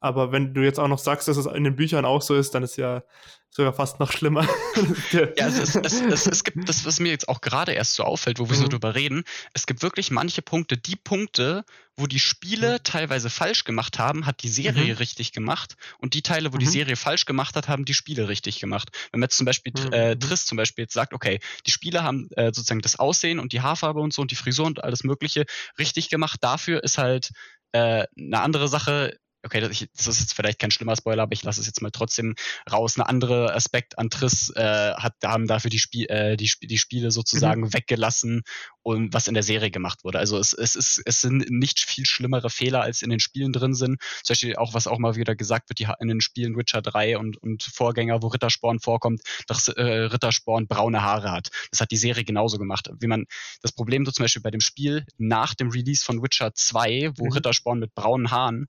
Aber 0.00 0.32
wenn 0.32 0.54
du 0.54 0.62
jetzt 0.62 0.80
auch 0.80 0.88
noch 0.88 0.98
sagst, 0.98 1.28
dass 1.28 1.36
es 1.36 1.46
in 1.46 1.64
den 1.64 1.76
Büchern 1.76 2.04
auch 2.04 2.22
so 2.22 2.34
ist, 2.34 2.54
dann 2.54 2.62
ist 2.62 2.76
ja 2.76 3.02
sogar 3.50 3.72
fast 3.72 3.98
noch 3.98 4.12
schlimmer. 4.12 4.46
ja, 5.12 5.26
also 5.44 5.62
es, 5.62 5.74
es, 5.74 6.00
es, 6.00 6.26
es, 6.26 6.44
gibt 6.44 6.68
das, 6.68 6.86
was 6.86 7.00
mir 7.00 7.10
jetzt 7.10 7.28
auch 7.28 7.40
gerade 7.40 7.72
erst 7.72 7.94
so 7.94 8.04
auffällt, 8.04 8.38
wo 8.38 8.48
wir 8.48 8.56
mhm. 8.56 8.62
so 8.62 8.68
drüber 8.68 8.94
reden. 8.94 9.24
Es 9.52 9.66
gibt 9.66 9.82
wirklich 9.82 10.10
manche 10.10 10.40
Punkte, 10.40 10.76
die 10.76 10.94
Punkte, 10.94 11.64
wo 11.96 12.06
die 12.06 12.20
Spiele 12.20 12.74
mhm. 12.74 12.82
teilweise 12.84 13.28
falsch 13.28 13.64
gemacht 13.64 13.98
haben, 13.98 14.24
hat 14.24 14.44
die 14.44 14.48
Serie 14.48 14.92
mhm. 14.92 14.98
richtig 14.98 15.32
gemacht. 15.32 15.74
Und 15.98 16.14
die 16.14 16.22
Teile, 16.22 16.52
wo 16.52 16.58
die 16.58 16.66
mhm. 16.66 16.70
Serie 16.70 16.96
falsch 16.96 17.24
gemacht 17.24 17.56
hat, 17.56 17.68
haben 17.68 17.84
die 17.84 17.94
Spiele 17.94 18.28
richtig 18.28 18.60
gemacht. 18.60 18.90
Wenn 19.10 19.18
man 19.18 19.26
jetzt 19.26 19.36
zum 19.36 19.46
Beispiel 19.46 19.72
mhm. 19.76 19.92
äh, 19.92 20.16
Triss 20.16 20.46
zum 20.46 20.56
Beispiel 20.56 20.84
jetzt 20.84 20.94
sagt, 20.94 21.12
okay, 21.12 21.40
die 21.66 21.72
Spiele 21.72 22.04
haben 22.04 22.28
äh, 22.36 22.46
sozusagen 22.46 22.82
das 22.82 23.00
Aussehen 23.00 23.40
und 23.40 23.52
die 23.52 23.60
Haarfarbe 23.60 24.00
und 24.00 24.14
so 24.14 24.22
und 24.22 24.30
die 24.30 24.36
Frisur 24.36 24.66
und 24.66 24.84
alles 24.84 25.02
Mögliche 25.02 25.44
richtig 25.76 26.08
gemacht. 26.08 26.38
Dafür 26.40 26.84
ist 26.84 26.98
halt 26.98 27.32
äh, 27.72 28.06
eine 28.16 28.40
andere 28.40 28.68
Sache 28.68 29.18
okay, 29.44 29.60
das, 29.60 29.70
ist 29.80 30.20
jetzt 30.20 30.34
vielleicht 30.34 30.58
kein 30.58 30.70
schlimmer 30.70 30.96
Spoiler, 30.96 31.22
aber 31.22 31.32
ich 31.32 31.42
lasse 31.42 31.60
es 31.60 31.66
jetzt 31.66 31.82
mal 31.82 31.90
trotzdem 31.90 32.34
raus. 32.70 32.96
Ein 32.96 33.02
anderer 33.02 33.54
Aspekt 33.54 33.98
an 33.98 34.10
Triss 34.10 34.50
äh, 34.54 34.92
hat, 34.94 35.14
haben 35.24 35.46
dafür 35.46 35.70
die, 35.70 35.78
Spiel, 35.78 36.06
äh, 36.06 36.36
die, 36.36 36.50
die 36.62 36.78
Spiele 36.78 37.10
sozusagen 37.10 37.62
mhm. 37.62 37.72
weggelassen 37.72 38.42
und 38.82 39.12
was 39.12 39.28
in 39.28 39.34
der 39.34 39.42
Serie 39.42 39.70
gemacht 39.70 40.04
wurde. 40.04 40.18
Also 40.18 40.38
es, 40.38 40.52
es, 40.52 40.74
ist, 40.74 41.02
es 41.04 41.20
sind 41.20 41.50
nicht 41.50 41.80
viel 41.80 42.06
schlimmere 42.06 42.50
Fehler, 42.50 42.82
als 42.82 43.02
in 43.02 43.10
den 43.10 43.20
Spielen 43.20 43.52
drin 43.52 43.74
sind. 43.74 44.00
Zum 44.22 44.34
Beispiel 44.34 44.56
auch, 44.56 44.74
was 44.74 44.86
auch 44.86 44.98
mal 44.98 45.16
wieder 45.16 45.34
gesagt 45.34 45.68
wird, 45.68 45.78
die 45.78 45.88
in 46.00 46.08
den 46.08 46.20
Spielen 46.20 46.56
Witcher 46.56 46.82
3 46.82 47.18
und, 47.18 47.36
und 47.38 47.62
Vorgänger, 47.62 48.22
wo 48.22 48.28
Rittersporn 48.28 48.80
vorkommt, 48.80 49.22
dass 49.46 49.68
äh, 49.68 49.82
Rittersporn 49.82 50.66
braune 50.66 51.02
Haare 51.02 51.30
hat. 51.30 51.48
Das 51.70 51.80
hat 51.80 51.90
die 51.90 51.96
Serie 51.96 52.24
genauso 52.24 52.58
gemacht. 52.58 52.90
Wie 52.98 53.06
man 53.06 53.26
das 53.62 53.72
Problem 53.72 54.04
so 54.04 54.12
zum 54.12 54.24
Beispiel 54.24 54.42
bei 54.42 54.50
dem 54.50 54.60
Spiel 54.60 55.04
nach 55.18 55.54
dem 55.54 55.70
Release 55.70 56.04
von 56.04 56.22
Witcher 56.22 56.54
2, 56.54 57.12
wo 57.16 57.26
mhm. 57.26 57.32
Rittersporn 57.32 57.78
mit 57.78 57.94
braunen 57.94 58.30
Haaren 58.30 58.66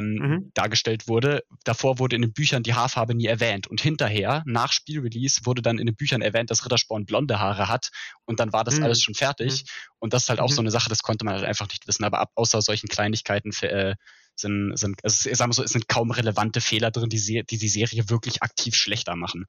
ähm, 0.00 0.14
mhm. 0.14 0.50
dargestellt 0.54 1.08
wurde. 1.08 1.42
Davor 1.64 1.98
wurde 1.98 2.16
in 2.16 2.22
den 2.22 2.32
Büchern 2.32 2.62
die 2.62 2.74
Haarfarbe 2.74 3.14
nie 3.14 3.26
erwähnt. 3.26 3.66
Und 3.66 3.80
hinterher, 3.80 4.42
nach 4.46 4.72
Spielrelease, 4.72 5.40
wurde 5.44 5.62
dann 5.62 5.78
in 5.78 5.86
den 5.86 5.96
Büchern 5.96 6.22
erwähnt, 6.22 6.50
dass 6.50 6.64
Rittersporn 6.64 7.04
blonde 7.04 7.38
Haare 7.38 7.68
hat. 7.68 7.90
Und 8.24 8.40
dann 8.40 8.52
war 8.52 8.64
das 8.64 8.76
mhm. 8.76 8.84
alles 8.84 9.02
schon 9.02 9.14
fertig. 9.14 9.62
Mhm. 9.62 9.94
Und 9.98 10.12
das 10.14 10.24
ist 10.24 10.28
halt 10.28 10.40
auch 10.40 10.50
so 10.50 10.60
mhm. 10.62 10.66
eine 10.66 10.70
Sache, 10.70 10.88
das 10.88 11.00
konnte 11.00 11.24
man 11.24 11.34
halt 11.34 11.44
einfach 11.44 11.68
nicht 11.68 11.86
wissen. 11.86 12.04
Aber 12.04 12.20
ab, 12.20 12.30
außer 12.34 12.62
solchen 12.62 12.88
Kleinigkeiten 12.88 13.52
äh, 13.62 13.94
sind, 14.34 14.76
sind, 14.78 15.04
also, 15.04 15.34
sagen 15.34 15.50
wir 15.50 15.54
so, 15.54 15.62
es 15.62 15.72
sind 15.72 15.88
kaum 15.88 16.10
relevante 16.10 16.60
Fehler 16.60 16.90
drin, 16.90 17.08
die, 17.08 17.44
die 17.44 17.58
die 17.58 17.68
Serie 17.68 18.08
wirklich 18.08 18.42
aktiv 18.42 18.74
schlechter 18.74 19.16
machen. 19.16 19.46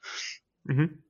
Mhm. 0.64 1.04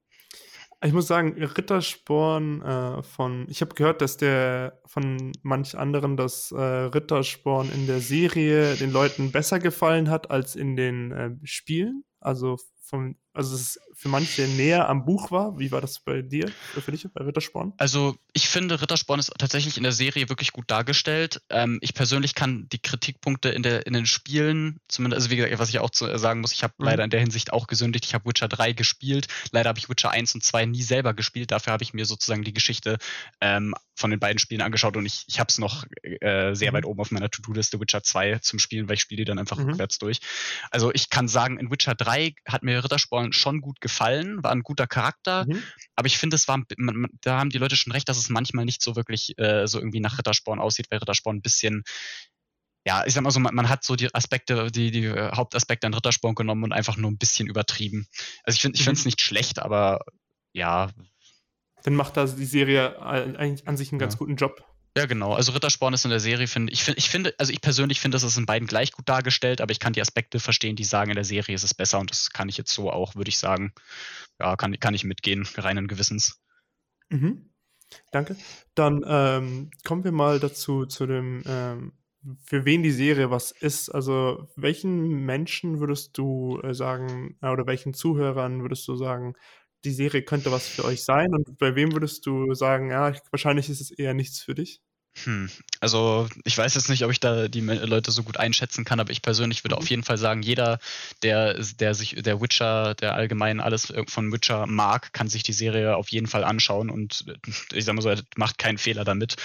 Ich 0.83 0.93
muss 0.93 1.05
sagen, 1.05 1.33
Rittersporn 1.33 2.61
äh, 2.63 3.03
von, 3.03 3.45
ich 3.49 3.61
habe 3.61 3.75
gehört, 3.75 4.01
dass 4.01 4.17
der 4.17 4.81
von 4.87 5.31
manch 5.43 5.77
anderen 5.77 6.17
das 6.17 6.51
äh, 6.51 6.59
Rittersporn 6.59 7.71
in 7.71 7.85
der 7.85 7.99
Serie 7.99 8.75
den 8.75 8.91
Leuten 8.91 9.31
besser 9.31 9.59
gefallen 9.59 10.09
hat 10.09 10.31
als 10.31 10.55
in 10.55 10.75
den 10.75 11.11
äh, 11.11 11.31
Spielen. 11.43 12.03
Also 12.19 12.57
vom, 12.81 13.15
also 13.33 13.55
es 13.55 13.79
für 13.93 14.09
manche 14.09 14.47
näher 14.47 14.89
am 14.89 15.05
Buch 15.05 15.31
war. 15.31 15.59
Wie 15.59 15.71
war 15.71 15.79
das 15.79 15.99
bei 15.99 16.21
dir, 16.21 16.51
für 16.73 16.91
dich, 16.91 17.05
bei 17.13 17.23
Rittersporn? 17.23 17.73
Also 17.77 18.15
ich 18.33 18.49
finde, 18.49 18.81
Rittersporn 18.81 19.19
ist 19.19 19.31
tatsächlich 19.37 19.77
in 19.77 19.83
der 19.83 19.91
Serie 19.91 20.27
wirklich 20.27 20.53
gut 20.53 20.71
dargestellt. 20.71 21.41
Ähm, 21.49 21.77
ich 21.81 21.93
persönlich 21.93 22.33
kann 22.33 22.67
die 22.69 22.79
Kritikpunkte 22.79 23.49
in, 23.49 23.61
der, 23.61 23.85
in 23.85 23.93
den 23.93 24.07
Spielen, 24.07 24.79
zumindest, 24.87 25.21
also 25.21 25.29
wie 25.31 25.35
gesagt, 25.35 25.59
was 25.59 25.69
ich 25.69 25.79
auch 25.79 25.91
zu, 25.91 26.07
äh, 26.07 26.17
sagen 26.17 26.41
muss, 26.41 26.51
ich 26.51 26.63
habe 26.63 26.73
mhm. 26.79 26.85
leider 26.85 27.03
in 27.03 27.09
der 27.11 27.19
Hinsicht 27.19 27.53
auch 27.53 27.67
gesündigt. 27.67 28.05
Ich 28.05 28.13
habe 28.13 28.27
Witcher 28.27 28.47
3 28.47 28.73
gespielt. 28.73 29.27
Leider 29.51 29.69
habe 29.69 29.79
ich 29.79 29.87
Witcher 29.87 30.09
1 30.09 30.33
und 30.35 30.43
2 30.43 30.65
nie 30.65 30.81
selber 30.81 31.13
gespielt. 31.13 31.51
Dafür 31.51 31.73
habe 31.73 31.83
ich 31.83 31.93
mir 31.93 32.05
sozusagen 32.05 32.43
die 32.43 32.53
Geschichte 32.53 32.97
ähm, 33.39 33.75
von 33.93 34.09
den 34.09 34.19
beiden 34.19 34.39
Spielen 34.39 34.61
angeschaut 34.61 34.97
und 34.97 35.05
ich, 35.05 35.25
ich 35.27 35.39
habe 35.39 35.49
es 35.49 35.59
noch 35.59 35.85
äh, 36.01 36.53
sehr 36.55 36.71
mhm. 36.71 36.75
weit 36.75 36.85
oben 36.85 36.99
auf 36.99 37.11
meiner 37.11 37.29
To-Do-Liste 37.29 37.79
Witcher 37.79 38.03
2 38.03 38.39
zum 38.39 38.57
Spielen, 38.57 38.89
weil 38.89 38.95
ich 38.95 39.01
spiele 39.01 39.19
die 39.19 39.25
dann 39.25 39.37
einfach 39.37 39.57
mhm. 39.57 39.69
rückwärts 39.69 39.99
durch. 39.99 40.19
Also 40.71 40.91
ich 40.93 41.09
kann 41.09 41.27
sagen, 41.27 41.59
in 41.59 41.69
Witcher 41.69 41.93
3 41.93 42.33
hat 42.47 42.63
mir 42.63 42.83
Rittersporn 42.83 43.20
schon 43.31 43.61
gut 43.61 43.81
gefallen 43.81 44.43
war 44.43 44.51
ein 44.51 44.63
guter 44.63 44.87
Charakter, 44.87 45.45
mhm. 45.45 45.61
aber 45.95 46.07
ich 46.07 46.17
finde, 46.17 46.35
es 46.35 46.47
war, 46.47 46.61
man, 46.77 47.07
da 47.21 47.39
haben 47.39 47.49
die 47.49 47.57
Leute 47.57 47.75
schon 47.75 47.93
recht, 47.93 48.09
dass 48.09 48.17
es 48.17 48.29
manchmal 48.29 48.65
nicht 48.65 48.81
so 48.81 48.95
wirklich 48.95 49.37
äh, 49.37 49.67
so 49.67 49.79
irgendwie 49.79 49.99
nach 49.99 50.17
Rittersporn 50.17 50.59
aussieht, 50.59 50.87
weil 50.89 50.99
Rittersporn 50.99 51.37
ein 51.37 51.41
bisschen 51.41 51.83
ja, 52.85 53.05
ich 53.05 53.13
sag 53.13 53.21
mal 53.21 53.31
so, 53.31 53.39
man, 53.39 53.53
man, 53.53 53.69
hat 53.69 53.83
so 53.83 53.95
die 53.95 54.13
Aspekte, 54.13 54.71
die, 54.71 54.89
die 54.89 55.09
Hauptaspekte 55.09 55.85
an 55.85 55.93
Rittersporn 55.93 56.35
genommen 56.35 56.63
und 56.63 56.73
einfach 56.73 56.97
nur 56.97 57.11
ein 57.11 57.17
bisschen 57.17 57.47
übertrieben. 57.47 58.07
Also 58.43 58.55
ich 58.55 58.61
finde 58.61 58.77
ich 58.77 58.83
finde 58.83 58.97
es 58.97 59.05
mhm. 59.05 59.09
nicht 59.09 59.21
schlecht, 59.21 59.59
aber 59.59 59.99
ja. 60.51 60.89
Dann 61.83 61.95
macht 61.95 62.17
da 62.17 62.25
die 62.25 62.45
Serie 62.45 62.99
eigentlich 63.01 63.67
an 63.67 63.77
sich 63.77 63.91
einen 63.91 63.99
ganz 63.99 64.15
ja. 64.15 64.17
guten 64.17 64.35
Job. 64.35 64.65
Ja, 64.97 65.05
genau. 65.05 65.33
Also 65.33 65.53
Rittersporn 65.53 65.93
ist 65.93 66.03
in 66.03 66.11
der 66.11 66.19
Serie, 66.19 66.47
finde 66.47 66.73
ich, 66.73 66.83
find, 66.83 66.97
ich 66.97 67.09
finde, 67.09 67.33
also 67.37 67.53
ich 67.53 67.61
persönlich 67.61 68.01
finde, 68.01 68.15
das 68.15 68.23
ist 68.23 68.37
in 68.37 68.45
beiden 68.45 68.67
gleich 68.67 68.91
gut 68.91 69.07
dargestellt, 69.07 69.61
aber 69.61 69.71
ich 69.71 69.79
kann 69.79 69.93
die 69.93 70.01
Aspekte 70.01 70.39
verstehen, 70.39 70.75
die 70.75 70.83
sagen, 70.83 71.11
in 71.11 71.15
der 71.15 71.23
Serie 71.23 71.55
ist 71.55 71.63
es 71.63 71.73
besser 71.73 71.99
und 71.99 72.11
das 72.11 72.31
kann 72.31 72.49
ich 72.49 72.57
jetzt 72.57 72.73
so 72.73 72.91
auch, 72.91 73.15
würde 73.15 73.29
ich 73.29 73.37
sagen. 73.37 73.73
Ja, 74.37 74.57
kann, 74.57 74.77
kann 74.79 74.93
ich 74.93 75.05
mitgehen, 75.05 75.47
reinen 75.55 75.87
Gewissens. 75.87 76.41
Mhm. 77.09 77.51
Danke. 78.11 78.35
Dann 78.75 79.03
ähm, 79.05 79.71
kommen 79.85 80.03
wir 80.03 80.11
mal 80.11 80.39
dazu, 80.39 80.85
zu 80.85 81.05
dem, 81.05 81.43
ähm, 81.45 81.93
für 82.43 82.65
wen 82.65 82.83
die 82.83 82.91
Serie 82.91 83.31
was 83.31 83.51
ist. 83.51 83.89
Also, 83.89 84.47
welchen 84.55 85.25
Menschen 85.25 85.79
würdest 85.79 86.17
du 86.17 86.59
äh, 86.61 86.73
sagen, 86.73 87.37
äh, 87.41 87.49
oder 87.49 87.65
welchen 87.65 87.93
Zuhörern 87.93 88.61
würdest 88.61 88.87
du 88.87 88.95
sagen, 88.95 89.35
die 89.83 89.91
Serie 89.91 90.23
könnte 90.23 90.51
was 90.51 90.67
für 90.67 90.85
euch 90.85 91.03
sein? 91.03 91.33
Und 91.33 91.57
bei 91.57 91.75
wem 91.75 91.93
würdest 91.93 92.25
du 92.25 92.53
sagen, 92.53 92.91
ja, 92.91 93.13
wahrscheinlich 93.31 93.69
ist 93.69 93.81
es 93.81 93.91
eher 93.91 94.13
nichts 94.13 94.39
für 94.39 94.55
dich? 94.55 94.81
Hm. 95.23 95.49
Also 95.81 96.29
ich 96.45 96.57
weiß 96.57 96.73
jetzt 96.75 96.89
nicht, 96.89 97.03
ob 97.03 97.11
ich 97.11 97.19
da 97.19 97.49
die 97.49 97.59
Leute 97.59 98.11
so 98.11 98.23
gut 98.23 98.37
einschätzen 98.37 98.85
kann, 98.85 98.99
aber 98.99 99.11
ich 99.11 99.21
persönlich 99.21 99.63
würde 99.63 99.75
mhm. 99.75 99.81
auf 99.81 99.89
jeden 99.89 100.03
Fall 100.03 100.17
sagen, 100.17 100.41
jeder, 100.41 100.79
der, 101.21 101.61
der 101.79 101.93
sich, 101.95 102.15
der 102.15 102.39
Witcher, 102.39 102.95
der 102.95 103.13
allgemein 103.15 103.59
alles 103.59 103.93
von 104.07 104.31
Witcher 104.31 104.67
mag, 104.67 105.11
kann 105.11 105.27
sich 105.27 105.43
die 105.43 105.53
Serie 105.53 105.97
auf 105.97 106.09
jeden 106.09 106.27
Fall 106.27 106.43
anschauen 106.43 106.89
und 106.89 107.25
äh, 107.27 107.77
ich 107.77 107.83
sag 107.83 107.95
mal 107.95 108.01
so, 108.01 108.13
macht 108.37 108.57
keinen 108.57 108.77
Fehler 108.77 109.03
damit. 109.03 109.35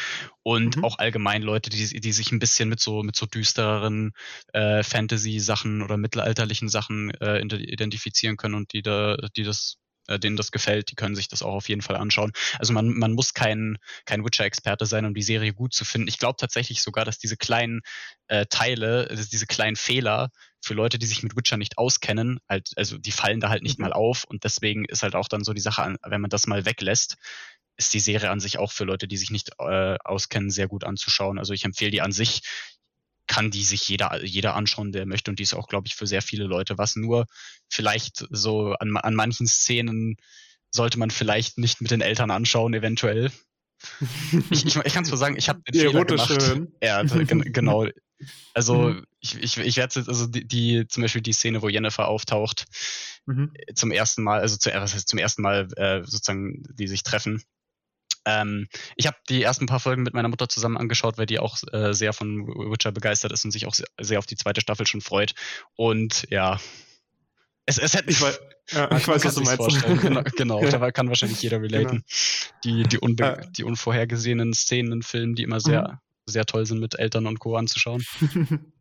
Und 0.43 0.77
mhm. 0.77 0.85
auch 0.85 0.99
allgemein 1.01 1.43
Leute, 1.43 1.71
die, 1.71 2.01
die 2.01 2.13
sich 2.13 2.31
ein 2.31 2.39
bisschen 2.39 2.69
mit 2.69 2.79
so, 2.79 3.03
mit 3.03 3.17
so 3.17 3.27
düstereren 3.27 4.13
äh, 4.53 4.85
Fantasy-Sachen 4.85 5.83
oder 5.83 5.97
mittelalterlichen 5.97 6.69
Sachen 6.69 7.11
äh, 7.15 7.41
identifizieren 7.41 8.37
können 8.37 8.55
und 8.55 8.73
die 8.73 8.83
da, 8.83 9.17
die 9.37 9.43
das 9.43 9.79
äh, 10.09 10.19
denen 10.19 10.37
das 10.37 10.51
gefällt, 10.51 10.91
die 10.91 10.95
können 10.95 11.15
sich 11.15 11.29
das 11.29 11.43
auch 11.43 11.55
auf 11.55 11.69
jeden 11.69 11.83
Fall 11.83 11.97
anschauen. 11.97 12.33
Also 12.59 12.73
man, 12.73 12.89
man 12.89 13.13
muss 13.13 13.35
kein, 13.35 13.79
kein 14.05 14.25
Witcher-Experte 14.25 14.87
sein, 14.87 15.05
um 15.05 15.15
die 15.15 15.23
Serie 15.23 15.53
gut 15.53 15.75
zu 15.75 15.85
finden. 15.85 16.09
Ich 16.09 16.19
glaube 16.19 16.37
tatsächlich 16.39 16.83
sogar, 16.83 17.05
dass 17.05 17.19
diese 17.19 17.37
kleinen 17.37 17.83
äh, 18.29 18.47
Teile, 18.47 19.09
also 19.11 19.25
diese 19.31 19.47
kleinen 19.47 19.77
Fehler 19.77 20.31
für 20.61 20.75
Leute, 20.75 20.99
die 20.99 21.07
sich 21.07 21.23
mit 21.23 21.37
Witcher 21.37 21.57
nicht 21.57 21.79
auskennen, 21.79 22.41
halt, 22.49 22.71
also 22.77 22.99
die 22.99 23.13
fallen 23.13 23.41
da 23.41 23.49
halt 23.49 23.63
nicht 23.63 23.79
mhm. 23.79 23.85
mal 23.85 23.93
auf 23.93 24.25
und 24.25 24.45
deswegen 24.45 24.85
ist 24.85 25.03
halt 25.03 25.15
auch 25.15 25.29
dann 25.29 25.45
so 25.45 25.53
die 25.53 25.61
Sache, 25.61 25.97
wenn 26.05 26.21
man 26.21 26.31
das 26.31 26.47
mal 26.47 26.65
weglässt, 26.65 27.17
ist 27.77 27.93
die 27.93 28.01
Serie 28.01 28.31
an 28.31 28.41
sich 28.41 28.59
auch 28.59 28.73
für 28.73 28.85
Leute, 28.85 29.07
die 29.07 29.17
sich 29.17 29.31
nicht 29.31 29.51
äh, 29.59 29.97
auskennen, 30.03 30.51
sehr 30.51 30.67
gut 30.67 30.85
anzuschauen. 30.85 31.39
Also 31.39 31.53
ich 31.53 31.65
empfehle 31.65 31.91
die 31.91 32.01
an 32.01 32.13
sich 32.13 32.41
kann 33.27 33.51
die 33.51 33.65
sich 33.65 33.89
jeder, 33.89 34.25
jeder 34.25 34.55
anschauen, 34.55 34.93
der 34.93 35.07
möchte. 35.07 35.31
Und 35.31 35.39
die 35.39 35.43
ist 35.43 35.55
auch, 35.55 35.69
glaube 35.69 35.87
ich, 35.87 35.95
für 35.95 36.07
sehr 36.07 36.23
viele 36.23 36.45
Leute 36.45 36.79
was. 36.79 36.97
Nur 36.97 37.27
vielleicht 37.69 38.27
so 38.31 38.75
an, 38.75 38.97
an 38.97 39.15
manchen 39.15 39.47
Szenen 39.47 40.17
sollte 40.71 40.99
man 40.99 41.11
vielleicht 41.11 41.59
nicht 41.59 41.81
mit 41.81 41.91
den 41.91 42.01
Eltern 42.01 42.31
anschauen, 42.31 42.75
eventuell. 42.75 43.31
ich, 44.51 44.67
ich, 44.67 44.77
ich 44.77 44.95
kann 44.95 45.05
es 45.05 45.11
nur 45.11 45.19
sagen, 45.19 45.37
ich 45.37 45.49
habe 45.49 45.61
den 45.63 45.73
die 45.73 45.81
Fehler 45.81 46.05
gemacht. 46.05 46.43
Schön. 46.43 46.73
Ja, 46.83 47.03
genau. 47.03 47.87
Also 48.55 48.91
mhm. 48.91 49.05
ich, 49.21 49.37
ich, 49.37 49.59
ich 49.59 49.77
werde 49.77 49.95
jetzt, 49.99 50.09
also 50.09 50.27
die, 50.27 50.47
die, 50.47 50.87
zum 50.89 51.03
Beispiel 51.03 51.21
die 51.21 51.33
Szene, 51.33 51.61
wo 51.63 51.69
Jennifer 51.69 52.09
auftaucht, 52.09 52.65
mhm. 53.27 53.53
zum 53.75 53.91
ersten 53.91 54.23
Mal, 54.23 54.41
also 54.41 54.57
zu, 54.57 54.71
was 54.73 54.95
heißt 54.95 55.09
zum 55.09 55.19
ersten 55.19 55.43
Mal 55.43 55.69
äh, 55.77 56.03
sozusagen, 56.05 56.63
die 56.75 56.89
sich 56.89 57.03
treffen, 57.03 57.43
ähm, 58.27 58.69
ich 58.97 59.07
habe 59.07 59.17
die 59.29 59.43
ersten 59.43 59.67
paar 59.67 59.81
Folgen 59.81 60.03
mit 60.03 60.13
meiner 60.13 60.29
Mutter 60.29 60.49
zusammen 60.49 60.77
angeschaut, 60.77 61.17
weil 61.17 61.27
die 61.27 61.39
auch 61.39 61.57
äh, 61.73 61.95
sehr 61.95 62.13
von 62.13 62.47
Witcher 62.47 62.91
begeistert 62.91 63.33
ist 63.33 63.45
und 63.45 63.53
sich 63.53 63.67
auch 63.67 63.75
sehr, 64.01 64.19
auf 64.19 64.27
die 64.27 64.37
zweite 64.37 64.61
Staffel 64.61 64.87
schon 64.87 65.01
freut. 65.01 65.35
Und 65.77 66.27
ja, 66.29 66.59
es, 67.67 67.79
es 67.79 67.95
hätte 67.95 68.07
mich. 68.07 68.21
Ich, 68.21 68.73
ja, 68.77 68.91
ich 68.97 69.07
weiß, 69.07 69.25
was 69.25 69.35
du 69.37 69.43
meinst. 69.43 69.57
Vorstellen. 69.57 70.01
genau, 70.01 70.23
genau 70.37 70.63
ja. 70.63 70.71
da 70.79 70.91
kann 70.91 71.09
wahrscheinlich 71.09 71.41
jeder 71.41 71.63
relaten. 71.63 72.03
Genau. 72.03 72.03
Die, 72.65 72.83
die, 72.83 72.99
unbe 72.99 73.25
äh. 73.25 73.47
die 73.57 73.63
unvorhergesehenen 73.63 74.53
Szenen 74.55 74.93
in 74.93 75.03
Filmen, 75.03 75.37
die 75.37 75.45
immer 75.45 75.61
sehr, 75.61 75.89
mhm. 75.89 75.99
sehr 76.27 76.47
toll 76.47 76.67
sind, 76.67 76.81
mit 76.81 76.99
Eltern 76.99 77.27
und 77.29 77.39
Co. 77.39 77.57
anzuschauen. 77.57 78.05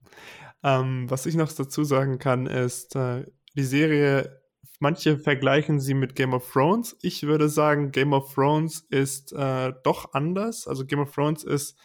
ähm, 0.64 1.10
was 1.10 1.28
ich 1.28 1.36
noch 1.36 1.52
dazu 1.52 1.84
sagen 1.84 2.18
kann, 2.18 2.48
ist, 2.48 2.96
äh, 2.96 3.26
die 3.56 3.64
Serie 3.64 4.42
Manche 4.80 5.18
vergleichen 5.18 5.80
sie 5.80 5.94
mit 5.94 6.16
Game 6.16 6.34
of 6.34 6.52
Thrones. 6.52 6.98
Ich 7.02 7.24
würde 7.24 7.50
sagen, 7.50 7.92
Game 7.92 8.14
of 8.14 8.34
Thrones 8.34 8.86
ist 8.90 9.34
äh, 9.34 9.74
doch 9.84 10.14
anders. 10.14 10.68
Also 10.68 10.86
Game 10.86 11.00
of 11.00 11.14
Thrones 11.14 11.44
ist, 11.44 11.78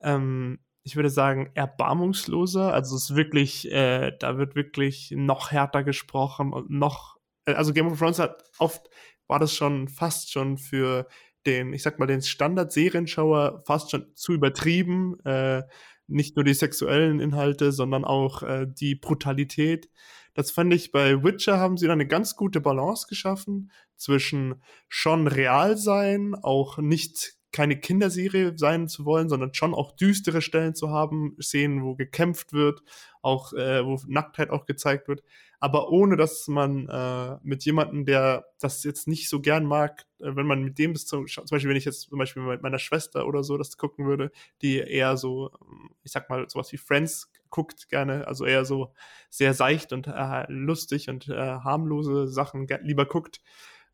ähm, 0.00 0.58
ich 0.82 0.96
würde 0.96 1.10
sagen, 1.10 1.50
erbarmungsloser. 1.54 2.72
Also 2.72 2.96
es 2.96 3.10
ist 3.10 3.16
wirklich, 3.16 3.70
äh, 3.72 4.12
da 4.18 4.38
wird 4.38 4.54
wirklich 4.54 5.12
noch 5.16 5.50
härter 5.50 5.82
gesprochen 5.82 6.52
und 6.52 6.70
noch, 6.70 7.16
äh, 7.46 7.54
also 7.54 7.72
Game 7.72 7.86
of 7.88 7.98
Thrones 7.98 8.18
hat 8.18 8.42
oft, 8.58 8.88
war 9.26 9.38
das 9.38 9.54
schon 9.54 9.88
fast 9.88 10.30
schon 10.30 10.58
für 10.58 11.06
den, 11.46 11.72
ich 11.72 11.82
sag 11.82 11.98
mal, 11.98 12.06
den 12.06 12.22
Standard-Serienschauer 12.22 13.62
fast 13.66 13.90
schon 13.90 14.14
zu 14.14 14.32
übertrieben. 14.32 15.18
Äh, 15.24 15.62
nicht 16.06 16.36
nur 16.36 16.44
die 16.44 16.54
sexuellen 16.54 17.20
Inhalte, 17.20 17.72
sondern 17.72 18.04
auch 18.04 18.42
äh, 18.42 18.66
die 18.68 18.94
Brutalität. 18.94 19.88
Das 20.34 20.50
fand 20.50 20.74
ich 20.74 20.92
bei 20.92 21.22
Witcher 21.22 21.58
haben 21.58 21.76
sie 21.76 21.86
da 21.86 21.92
eine 21.92 22.06
ganz 22.06 22.36
gute 22.36 22.60
Balance 22.60 23.06
geschaffen 23.08 23.70
zwischen 23.96 24.62
schon 24.88 25.28
real 25.28 25.76
sein, 25.76 26.34
auch 26.34 26.78
nicht 26.78 27.34
keine 27.52 27.78
Kinderserie 27.78 28.54
sein 28.56 28.88
zu 28.88 29.04
wollen, 29.04 29.28
sondern 29.28 29.54
schon 29.54 29.74
auch 29.74 29.92
düstere 29.92 30.42
Stellen 30.42 30.74
zu 30.74 30.90
haben, 30.90 31.36
Szenen, 31.40 31.84
wo 31.84 31.94
gekämpft 31.94 32.52
wird, 32.52 32.82
auch 33.22 33.52
äh, 33.52 33.86
wo 33.86 34.00
Nacktheit 34.08 34.50
auch 34.50 34.66
gezeigt 34.66 35.06
wird, 35.06 35.22
aber 35.64 35.88
ohne 35.88 36.18
dass 36.18 36.46
man 36.46 36.90
äh, 36.90 37.38
mit 37.42 37.64
jemandem, 37.64 38.04
der 38.04 38.44
das 38.60 38.84
jetzt 38.84 39.08
nicht 39.08 39.30
so 39.30 39.40
gern 39.40 39.64
mag, 39.64 40.04
äh, 40.20 40.36
wenn 40.36 40.46
man 40.46 40.62
mit 40.62 40.78
dem 40.78 40.92
das 40.92 41.06
zum, 41.06 41.26
zum 41.26 41.46
Beispiel, 41.50 41.70
wenn 41.70 41.78
ich 41.78 41.86
jetzt 41.86 42.02
zum 42.02 42.18
Beispiel 42.18 42.42
mit 42.42 42.60
meiner 42.60 42.78
Schwester 42.78 43.26
oder 43.26 43.42
so 43.42 43.56
das 43.56 43.78
gucken 43.78 44.04
würde, 44.04 44.30
die 44.60 44.76
eher 44.76 45.16
so, 45.16 45.50
ich 46.02 46.12
sag 46.12 46.28
mal, 46.28 46.46
sowas 46.50 46.70
wie 46.70 46.76
Friends 46.76 47.32
guckt 47.48 47.88
gerne, 47.88 48.26
also 48.28 48.44
eher 48.44 48.66
so 48.66 48.92
sehr 49.30 49.54
seicht 49.54 49.94
und 49.94 50.06
äh, 50.06 50.44
lustig 50.48 51.08
und 51.08 51.30
äh, 51.30 51.34
harmlose 51.34 52.28
Sachen 52.28 52.68
lieber 52.82 53.06
guckt, 53.06 53.40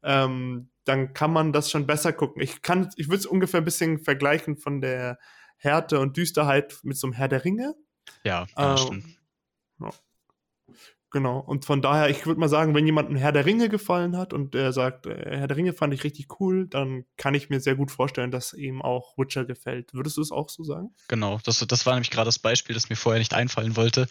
ähm, 0.02 0.70
dann 0.82 1.12
kann 1.12 1.32
man 1.32 1.52
das 1.52 1.70
schon 1.70 1.86
besser 1.86 2.12
gucken. 2.12 2.42
Ich 2.42 2.62
kann, 2.62 2.90
ich 2.96 3.06
würde 3.06 3.18
es 3.18 3.26
ungefähr 3.26 3.60
ein 3.60 3.64
bisschen 3.64 4.00
vergleichen 4.00 4.56
von 4.56 4.80
der 4.80 5.20
Härte 5.56 6.00
und 6.00 6.16
Düsterheit 6.16 6.80
mit 6.82 6.96
so 6.96 7.06
einem 7.06 7.14
Herr 7.14 7.28
der 7.28 7.44
Ringe. 7.44 7.76
Ja, 8.24 8.48
ja 8.56 8.72
ähm, 8.72 8.76
stimmt. 8.76 9.04
Ja. 9.78 9.90
Genau. 11.10 11.40
Und 11.40 11.64
von 11.64 11.82
daher, 11.82 12.08
ich 12.08 12.24
würde 12.26 12.38
mal 12.38 12.48
sagen, 12.48 12.74
wenn 12.74 12.86
jemand 12.86 13.10
ein 13.10 13.16
Herr 13.16 13.32
der 13.32 13.44
Ringe 13.44 13.68
gefallen 13.68 14.16
hat 14.16 14.32
und 14.32 14.54
der 14.54 14.72
sagt, 14.72 15.06
äh, 15.06 15.38
Herr 15.38 15.48
der 15.48 15.56
Ringe 15.56 15.72
fand 15.72 15.92
ich 15.92 16.04
richtig 16.04 16.40
cool, 16.40 16.68
dann 16.68 17.04
kann 17.16 17.34
ich 17.34 17.50
mir 17.50 17.60
sehr 17.60 17.74
gut 17.74 17.90
vorstellen, 17.90 18.30
dass 18.30 18.52
ihm 18.52 18.80
auch 18.80 19.18
Witcher 19.18 19.44
gefällt. 19.44 19.92
Würdest 19.92 20.16
du 20.16 20.22
es 20.22 20.30
auch 20.30 20.48
so 20.48 20.62
sagen? 20.62 20.94
Genau. 21.08 21.40
Das, 21.44 21.58
das 21.58 21.86
war 21.86 21.94
nämlich 21.94 22.10
gerade 22.10 22.28
das 22.28 22.38
Beispiel, 22.38 22.74
das 22.74 22.90
mir 22.90 22.96
vorher 22.96 23.18
nicht 23.18 23.34
einfallen 23.34 23.76
wollte. 23.76 24.02
Mhm. 24.02 24.08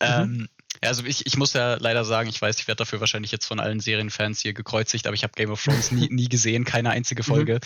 Ähm, 0.00 0.48
ja, 0.82 0.90
also 0.90 1.04
ich, 1.04 1.26
ich 1.26 1.36
muss 1.36 1.52
ja 1.54 1.74
leider 1.74 2.04
sagen, 2.04 2.28
ich 2.28 2.40
weiß, 2.40 2.58
ich 2.60 2.68
werde 2.68 2.78
dafür 2.78 3.00
wahrscheinlich 3.00 3.32
jetzt 3.32 3.46
von 3.46 3.60
allen 3.60 3.80
Serienfans 3.80 4.40
hier 4.40 4.54
gekreuzigt, 4.54 5.06
aber 5.06 5.14
ich 5.14 5.24
habe 5.24 5.32
Game 5.34 5.50
of 5.50 5.62
Thrones 5.62 5.90
nie, 5.90 6.08
nie 6.10 6.28
gesehen, 6.28 6.64
keine 6.64 6.90
einzige 6.90 7.22
mhm. 7.22 7.26
Folge. 7.26 7.54
Mhm. 7.54 7.60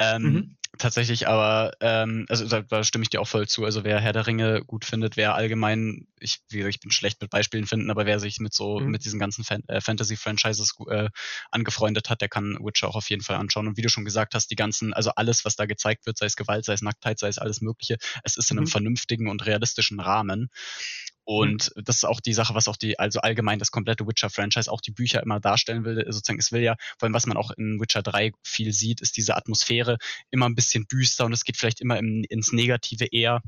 Ähm, 0.00 0.22
mhm. 0.22 0.56
Tatsächlich, 0.78 1.26
aber 1.26 1.72
ähm, 1.80 2.24
also 2.28 2.46
da, 2.46 2.62
da, 2.62 2.84
stimme 2.84 3.02
ich 3.02 3.10
dir 3.10 3.20
auch 3.20 3.26
voll 3.26 3.48
zu. 3.48 3.64
Also 3.64 3.82
wer 3.82 3.98
Herr 3.98 4.12
der 4.12 4.28
Ringe 4.28 4.62
gut 4.64 4.84
findet, 4.84 5.16
wer 5.16 5.34
allgemein, 5.34 6.06
ich, 6.20 6.38
ich 6.52 6.80
bin 6.80 6.92
schlecht 6.92 7.20
mit 7.20 7.30
Beispielen 7.30 7.66
finden, 7.66 7.90
aber 7.90 8.06
wer 8.06 8.20
sich 8.20 8.38
mit 8.38 8.54
so 8.54 8.78
mhm. 8.78 8.90
mit 8.90 9.04
diesen 9.04 9.18
ganzen 9.18 9.42
Fan 9.42 9.64
äh, 9.66 9.80
Fantasy-Franchises 9.80 10.76
äh, 10.88 11.08
angefreundet 11.50 12.10
hat, 12.10 12.20
der 12.20 12.28
kann 12.28 12.58
Witcher 12.60 12.86
auch 12.86 12.94
auf 12.94 13.10
jeden 13.10 13.22
Fall 13.22 13.36
anschauen. 13.36 13.66
Und 13.66 13.76
wie 13.76 13.82
du 13.82 13.88
schon 13.88 14.04
gesagt 14.04 14.34
hast, 14.34 14.52
die 14.52 14.56
ganzen, 14.56 14.94
also 14.94 15.10
alles, 15.16 15.44
was 15.44 15.56
da 15.56 15.66
gezeigt 15.66 16.06
wird, 16.06 16.16
sei 16.16 16.26
es 16.26 16.36
Gewalt, 16.36 16.64
sei 16.64 16.74
es 16.74 16.82
Nacktheit, 16.82 17.18
sei 17.18 17.26
es 17.26 17.38
alles 17.38 17.60
Mögliche, 17.60 17.96
es 18.22 18.36
ist 18.36 18.50
in 18.52 18.58
einem 18.58 18.66
mhm. 18.66 18.70
vernünftigen 18.70 19.28
und 19.28 19.44
realistischen 19.46 19.98
Rahmen. 19.98 20.48
Und 21.28 21.72
mhm. 21.76 21.84
das 21.84 21.96
ist 21.96 22.04
auch 22.04 22.20
die 22.22 22.32
Sache, 22.32 22.54
was 22.54 22.68
auch 22.68 22.78
die, 22.78 22.98
also 22.98 23.20
allgemein 23.20 23.58
das 23.58 23.70
komplette 23.70 24.06
Witcher-Franchise, 24.06 24.72
auch 24.72 24.80
die 24.80 24.92
Bücher 24.92 25.22
immer 25.22 25.40
darstellen 25.40 25.84
will. 25.84 26.02
Sozusagen, 26.08 26.38
es 26.38 26.52
will 26.52 26.62
ja, 26.62 26.74
vor 26.98 27.04
allem 27.06 27.12
was 27.12 27.26
man 27.26 27.36
auch 27.36 27.50
in 27.50 27.78
Witcher 27.78 28.02
3 28.02 28.32
viel 28.42 28.72
sieht, 28.72 29.02
ist 29.02 29.18
diese 29.18 29.36
Atmosphäre 29.36 29.98
immer 30.30 30.48
ein 30.48 30.54
bisschen 30.54 30.86
düster 30.90 31.26
und 31.26 31.34
es 31.34 31.44
geht 31.44 31.58
vielleicht 31.58 31.82
immer 31.82 31.98
im, 31.98 32.24
ins 32.30 32.52
Negative 32.52 33.04
eher 33.04 33.42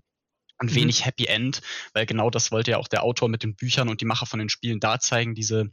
und 0.59 0.73
mhm. 0.73 0.75
wenig 0.75 1.07
Happy 1.07 1.25
End, 1.25 1.63
weil 1.95 2.05
genau 2.05 2.29
das 2.29 2.53
wollte 2.53 2.73
ja 2.73 2.77
auch 2.77 2.87
der 2.87 3.03
Autor 3.03 3.31
mit 3.31 3.45
den 3.45 3.57
Büchern 3.57 3.89
und 3.89 4.03
die 4.03 4.05
Macher 4.05 4.27
von 4.27 4.41
den 4.41 4.51
Spielen 4.51 4.79
da 4.79 5.01
zeigen, 5.01 5.35
diese 5.35 5.71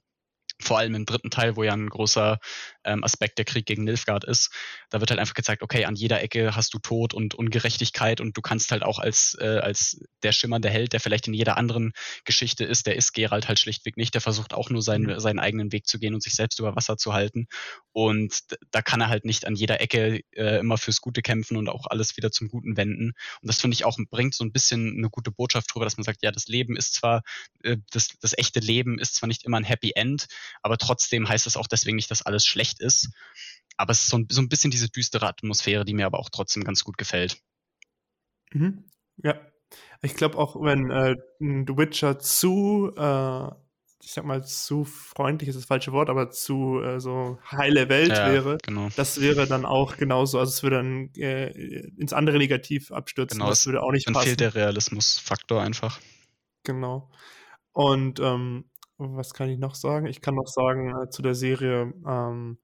vor 0.61 0.77
allem 0.77 0.95
im 0.95 1.05
dritten 1.05 1.29
Teil, 1.29 1.57
wo 1.57 1.63
ja 1.63 1.73
ein 1.73 1.89
großer 1.89 2.39
ähm, 2.87 3.03
Aspekt 3.03 3.37
der 3.37 3.45
Krieg 3.45 3.65
gegen 3.65 3.83
Nilfgaard 3.83 4.23
ist. 4.23 4.51
Da 4.89 4.99
wird 4.99 5.11
halt 5.11 5.19
einfach 5.19 5.33
gezeigt, 5.33 5.61
okay, 5.61 5.85
an 5.85 5.95
jeder 5.95 6.21
Ecke 6.21 6.55
hast 6.55 6.73
du 6.73 6.79
Tod 6.79 7.13
und 7.13 7.35
Ungerechtigkeit 7.35 8.21
und 8.21 8.35
du 8.35 8.41
kannst 8.41 8.71
halt 8.71 8.83
auch 8.83 8.99
als, 8.99 9.37
äh, 9.39 9.59
als 9.59 9.99
der 10.23 10.31
schimmernde 10.31 10.69
Held, 10.69 10.93
der 10.93 10.99
vielleicht 10.99 11.27
in 11.27 11.33
jeder 11.33 11.57
anderen 11.57 11.91
Geschichte 12.25 12.63
ist, 12.63 12.87
der 12.87 12.95
ist 12.95 13.13
Geralt 13.13 13.47
halt 13.47 13.59
schlichtweg 13.59 13.97
nicht, 13.97 14.13
der 14.13 14.21
versucht 14.21 14.53
auch 14.53 14.69
nur 14.69 14.81
seinen, 14.81 15.13
mhm. 15.13 15.19
seinen 15.19 15.39
eigenen 15.39 15.71
Weg 15.71 15.87
zu 15.87 15.99
gehen 15.99 16.13
und 16.13 16.23
sich 16.23 16.33
selbst 16.33 16.59
über 16.59 16.75
Wasser 16.75 16.97
zu 16.97 17.13
halten. 17.13 17.47
Und 17.91 18.39
da 18.71 18.81
kann 18.81 19.01
er 19.01 19.09
halt 19.09 19.25
nicht 19.25 19.45
an 19.45 19.55
jeder 19.55 19.81
Ecke 19.81 20.21
äh, 20.31 20.59
immer 20.59 20.77
fürs 20.77 21.01
Gute 21.01 21.21
kämpfen 21.21 21.57
und 21.57 21.69
auch 21.69 21.85
alles 21.89 22.15
wieder 22.17 22.31
zum 22.31 22.47
Guten 22.47 22.77
wenden. 22.77 23.13
Und 23.41 23.47
das 23.47 23.59
finde 23.59 23.75
ich 23.75 23.85
auch 23.85 23.97
bringt 24.09 24.35
so 24.35 24.43
ein 24.43 24.51
bisschen 24.51 24.97
eine 24.97 25.09
gute 25.09 25.31
Botschaft 25.31 25.73
drüber, 25.73 25.85
dass 25.85 25.97
man 25.97 26.03
sagt, 26.03 26.23
ja, 26.23 26.31
das 26.31 26.47
Leben 26.47 26.75
ist 26.77 26.93
zwar, 26.93 27.23
äh, 27.63 27.77
das, 27.91 28.09
das 28.21 28.37
echte 28.37 28.59
Leben 28.59 28.99
ist 28.99 29.15
zwar 29.15 29.27
nicht 29.27 29.43
immer 29.43 29.57
ein 29.57 29.63
Happy 29.63 29.93
End, 29.95 30.27
aber 30.61 30.77
trotzdem 30.77 31.27
heißt 31.27 31.45
das 31.45 31.57
auch 31.57 31.67
deswegen 31.67 31.95
nicht, 31.95 32.11
dass 32.11 32.21
alles 32.21 32.45
schlecht 32.45 32.76
ist. 32.79 33.09
Aber 33.77 33.91
es 33.91 33.99
ist 33.99 34.09
so 34.09 34.17
ein, 34.17 34.27
so 34.29 34.41
ein 34.41 34.49
bisschen 34.49 34.71
diese 34.71 34.89
düstere 34.89 35.27
Atmosphäre, 35.27 35.85
die 35.85 35.93
mir 35.93 36.05
aber 36.05 36.19
auch 36.19 36.29
trotzdem 36.29 36.63
ganz 36.63 36.83
gut 36.83 36.97
gefällt. 36.97 37.41
Mhm. 38.51 38.85
Ja. 39.17 39.39
Ich 40.01 40.15
glaube 40.15 40.37
auch, 40.37 40.55
wenn 40.61 40.89
äh, 40.89 41.15
The 41.39 41.77
Witcher 41.77 42.19
zu 42.19 42.93
äh, 42.95 43.49
ich 44.07 44.13
sag 44.13 44.23
mal, 44.23 44.41
zu 44.41 44.85
freundlich 44.85 45.49
ist 45.49 45.57
das 45.57 45.65
falsche 45.65 45.91
Wort, 45.91 46.09
aber 46.09 46.29
zu 46.29 46.79
äh, 46.81 46.97
so 46.97 47.39
heile 47.51 47.89
Welt 47.89 48.09
ja, 48.09 48.31
wäre, 48.31 48.57
genau. 48.63 48.87
das 48.95 49.19
wäre 49.19 49.47
dann 49.47 49.65
auch 49.65 49.97
genauso. 49.97 50.39
Also 50.39 50.49
es 50.49 50.63
würde 50.63 50.77
dann 50.77 51.09
äh, 51.17 51.49
ins 51.97 52.13
andere 52.13 52.37
Negativ 52.37 52.89
abstürzen. 52.93 53.39
Genau, 53.39 53.49
das 53.49 53.65
würde 53.65 53.83
auch 53.83 53.91
nicht 53.91 54.07
dann 54.07 54.13
passen. 54.13 54.27
fehlt 54.27 54.39
der 54.39 54.55
Realismusfaktor 54.55 55.61
einfach. 55.61 55.99
Genau. 56.63 57.11
Und 57.73 58.21
ähm, 58.21 58.69
was 58.97 59.33
kann 59.33 59.49
ich 59.49 59.59
noch 59.59 59.75
sagen? 59.75 60.05
Ich 60.05 60.21
kann 60.21 60.35
noch 60.35 60.47
sagen 60.47 60.95
äh, 61.03 61.09
zu 61.09 61.21
der 61.21 61.35
Serie, 61.35 61.93
ähm, 62.07 62.59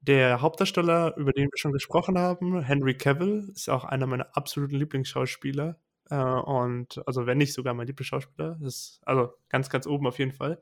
der 0.00 0.40
Hauptdarsteller, 0.40 1.16
über 1.16 1.32
den 1.32 1.44
wir 1.44 1.58
schon 1.58 1.72
gesprochen 1.72 2.18
haben, 2.18 2.62
Henry 2.62 2.94
Cavill, 2.96 3.50
ist 3.54 3.68
auch 3.68 3.84
einer 3.84 4.06
meiner 4.06 4.36
absoluten 4.36 4.76
Lieblingsschauspieler. 4.76 5.78
Äh, 6.10 6.16
und 6.16 7.02
also 7.06 7.26
wenn 7.26 7.38
nicht 7.38 7.52
sogar 7.52 7.74
mein 7.74 7.86
Lieblingsschauspieler, 7.86 8.58
ist 8.62 9.00
also 9.04 9.34
ganz, 9.48 9.68
ganz 9.68 9.86
oben 9.86 10.06
auf 10.06 10.18
jeden 10.18 10.32
Fall. 10.32 10.60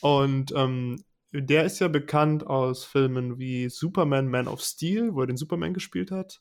Und 0.00 0.52
ähm, 0.56 1.04
der 1.32 1.64
ist 1.64 1.80
ja 1.80 1.88
bekannt 1.88 2.46
aus 2.46 2.84
Filmen 2.84 3.38
wie 3.38 3.68
Superman, 3.68 4.28
Man 4.28 4.48
of 4.48 4.60
Steel, 4.60 5.14
wo 5.14 5.20
er 5.22 5.26
den 5.26 5.36
Superman 5.36 5.74
gespielt 5.74 6.10
hat. 6.10 6.40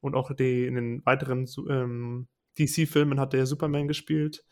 Und 0.00 0.14
auch 0.14 0.34
die, 0.34 0.66
in 0.66 0.74
den 0.74 1.06
weiteren 1.06 1.46
ähm, 1.68 2.28
DC-Filmen 2.58 3.20
hat 3.20 3.34
er 3.34 3.46
Superman 3.46 3.88
gespielt. 3.88 4.44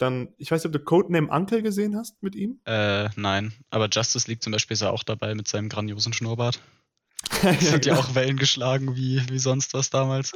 Dann, 0.00 0.28
ich 0.38 0.50
weiß 0.50 0.64
nicht, 0.64 0.66
ob 0.66 0.72
du 0.72 0.82
Codename 0.82 1.30
Uncle 1.30 1.62
gesehen 1.62 1.94
hast 1.94 2.22
mit 2.22 2.34
ihm? 2.34 2.58
Äh, 2.64 3.10
nein. 3.16 3.52
Aber 3.68 3.86
Justice 3.92 4.26
League 4.28 4.42
zum 4.42 4.50
Beispiel 4.50 4.72
ist 4.72 4.80
er 4.80 4.94
auch 4.94 5.02
dabei 5.02 5.34
mit 5.34 5.46
seinem 5.46 5.68
grandiosen 5.68 6.14
Schnurrbart. 6.14 6.58
Das 7.42 7.70
hat 7.70 7.84
ja 7.84 7.96
auch 7.96 8.14
Wellen 8.14 8.38
geschlagen 8.38 8.96
wie, 8.96 9.22
wie 9.28 9.38
sonst 9.38 9.74
was 9.74 9.90
damals. 9.90 10.32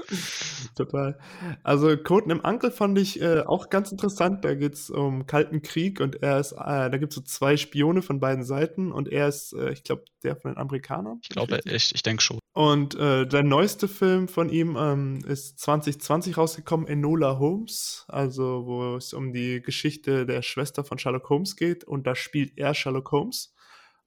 Total. 0.77 1.19
Also 1.63 1.97
Code 1.97 2.31
im 2.31 2.41
Uncle 2.41 2.71
fand 2.71 2.99
ich 2.99 3.23
äh, 3.23 3.41
auch 3.41 3.71
ganz 3.71 3.91
interessant. 3.91 4.45
Da 4.45 4.55
geht 4.55 4.75
es 4.75 4.91
um 4.91 5.27
Kalten 5.27 5.63
Krieg 5.63 6.01
und 6.01 6.23
er 6.23 6.41
ist, 6.41 6.53
äh, 6.53 6.57
da 6.91 6.97
gibt 6.99 7.13
es 7.13 7.17
so 7.17 7.23
zwei 7.23 7.57
Spione 7.57 8.03
von 8.03 8.21
beiden 8.21 8.45
Seiten 8.45 8.93
und 8.93 9.09
er 9.09 9.29
ist, 9.29 9.55
äh, 9.55 9.73
ich 9.73 9.83
glaube, 9.83 10.05
der 10.23 10.37
von 10.37 10.53
den 10.53 10.59
Amerikanern. 10.59 11.21
Ich 11.23 11.31
glaube, 11.31 11.61
ich, 11.65 11.95
ich 11.95 12.03
denke 12.03 12.23
schon. 12.23 12.39
Und 12.55 12.95
äh, 12.95 13.27
der 13.27 13.43
neueste 13.43 13.89
Film 13.89 14.29
von 14.29 14.49
ihm 14.49 14.77
ähm, 14.79 15.19
ist 15.27 15.59
2020 15.59 16.39
rausgekommen, 16.39 16.87
Enola 16.87 17.41
Holmes, 17.41 18.05
also 18.07 18.65
wo 18.65 18.95
es 18.95 19.13
um 19.13 19.33
die 19.33 19.61
Geschichte 19.61 20.25
der 20.25 20.41
Schwester 20.43 20.85
von 20.85 20.99
Sherlock 20.99 21.29
Holmes 21.31 21.57
geht 21.57 21.83
und 21.83 22.07
da 22.07 22.15
spielt 22.15 22.57
er 22.57 22.73
Sherlock 22.73 23.11
Holmes. 23.11 23.53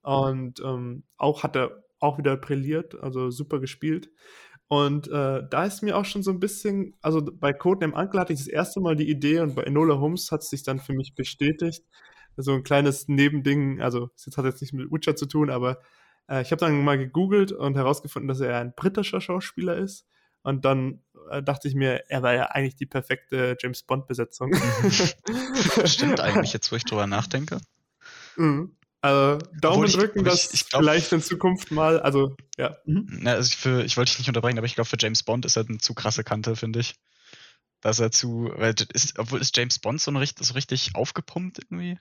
Und 0.00 0.60
ähm, 0.60 1.04
auch 1.18 1.42
hat 1.42 1.56
er 1.56 1.84
auch 2.00 2.16
wieder 2.16 2.38
brilliert, 2.38 2.94
also 2.98 3.30
super 3.30 3.60
gespielt. 3.60 4.10
Und 4.68 5.08
äh, 5.08 5.42
da 5.50 5.64
ist 5.64 5.82
mir 5.82 5.98
auch 5.98 6.06
schon 6.06 6.22
so 6.22 6.30
ein 6.30 6.40
bisschen, 6.40 6.96
also 7.02 7.20
bei 7.22 7.52
Codename 7.52 7.94
Uncle 7.94 8.18
hatte 8.18 8.32
ich 8.32 8.38
das 8.38 8.48
erste 8.48 8.80
Mal 8.80 8.96
die 8.96 9.10
Idee 9.10 9.40
und 9.40 9.56
bei 9.56 9.64
Enola 9.64 9.98
Holmes 9.98 10.32
hat 10.32 10.40
es 10.40 10.48
sich 10.48 10.62
dann 10.62 10.78
für 10.78 10.94
mich 10.94 11.14
bestätigt. 11.14 11.84
So 12.38 12.52
ein 12.52 12.62
kleines 12.62 13.08
Nebending, 13.08 13.82
also 13.82 14.08
das 14.24 14.38
hat 14.38 14.46
jetzt 14.46 14.62
nicht 14.62 14.72
mit 14.72 14.90
Witcher 14.90 15.16
zu 15.16 15.26
tun, 15.26 15.50
aber 15.50 15.80
äh, 16.28 16.42
ich 16.42 16.50
habe 16.50 16.60
dann 16.60 16.82
mal 16.84 16.98
gegoogelt 16.98 17.52
und 17.52 17.76
herausgefunden, 17.76 18.28
dass 18.28 18.40
er 18.40 18.58
ein 18.58 18.74
britischer 18.74 19.20
Schauspieler 19.20 19.76
ist. 19.76 20.06
Und 20.42 20.64
dann 20.64 21.02
äh, 21.30 21.42
dachte 21.42 21.68
ich 21.68 21.74
mir, 21.74 22.04
er 22.08 22.22
war 22.22 22.34
ja 22.34 22.44
eigentlich 22.44 22.76
die 22.76 22.86
perfekte 22.86 23.56
James 23.60 23.82
Bond-Besetzung. 23.82 24.54
Stimmt 25.84 26.20
eigentlich, 26.20 26.52
jetzt 26.52 26.70
wo 26.70 26.76
ich 26.76 26.84
drüber 26.84 27.06
nachdenke. 27.06 27.60
Mhm. 28.36 28.76
Also 29.00 29.38
Daumen 29.60 29.86
ich, 29.86 29.94
drücken, 29.94 30.24
dass 30.24 30.46
ich, 30.46 30.62
ich 30.62 30.68
glaub, 30.70 30.82
vielleicht 30.82 31.12
in 31.12 31.22
Zukunft 31.22 31.70
mal, 31.70 32.00
also 32.00 32.34
ja. 32.56 32.76
Mhm. 32.84 33.20
ja 33.24 33.34
also 33.34 33.46
ich, 33.46 33.56
für, 33.56 33.84
ich 33.84 33.96
wollte 33.96 34.10
dich 34.10 34.18
nicht 34.18 34.28
unterbrechen, 34.28 34.58
aber 34.58 34.66
ich 34.66 34.74
glaube, 34.74 34.88
für 34.88 34.96
James 34.98 35.22
Bond 35.22 35.44
ist 35.44 35.56
er 35.56 35.68
eine 35.68 35.78
zu 35.78 35.94
krasse 35.94 36.24
Kante, 36.24 36.56
finde 36.56 36.80
ich. 36.80 36.94
Dass 37.80 38.00
er 38.00 38.10
zu, 38.10 38.50
weil 38.56 38.74
ist, 38.92 39.18
obwohl 39.20 39.40
ist 39.40 39.56
James 39.56 39.78
Bond 39.78 40.00
so, 40.00 40.10
richtig, 40.12 40.46
so 40.46 40.54
richtig 40.54 40.94
aufgepumpt 40.94 41.60
irgendwie? 41.60 41.98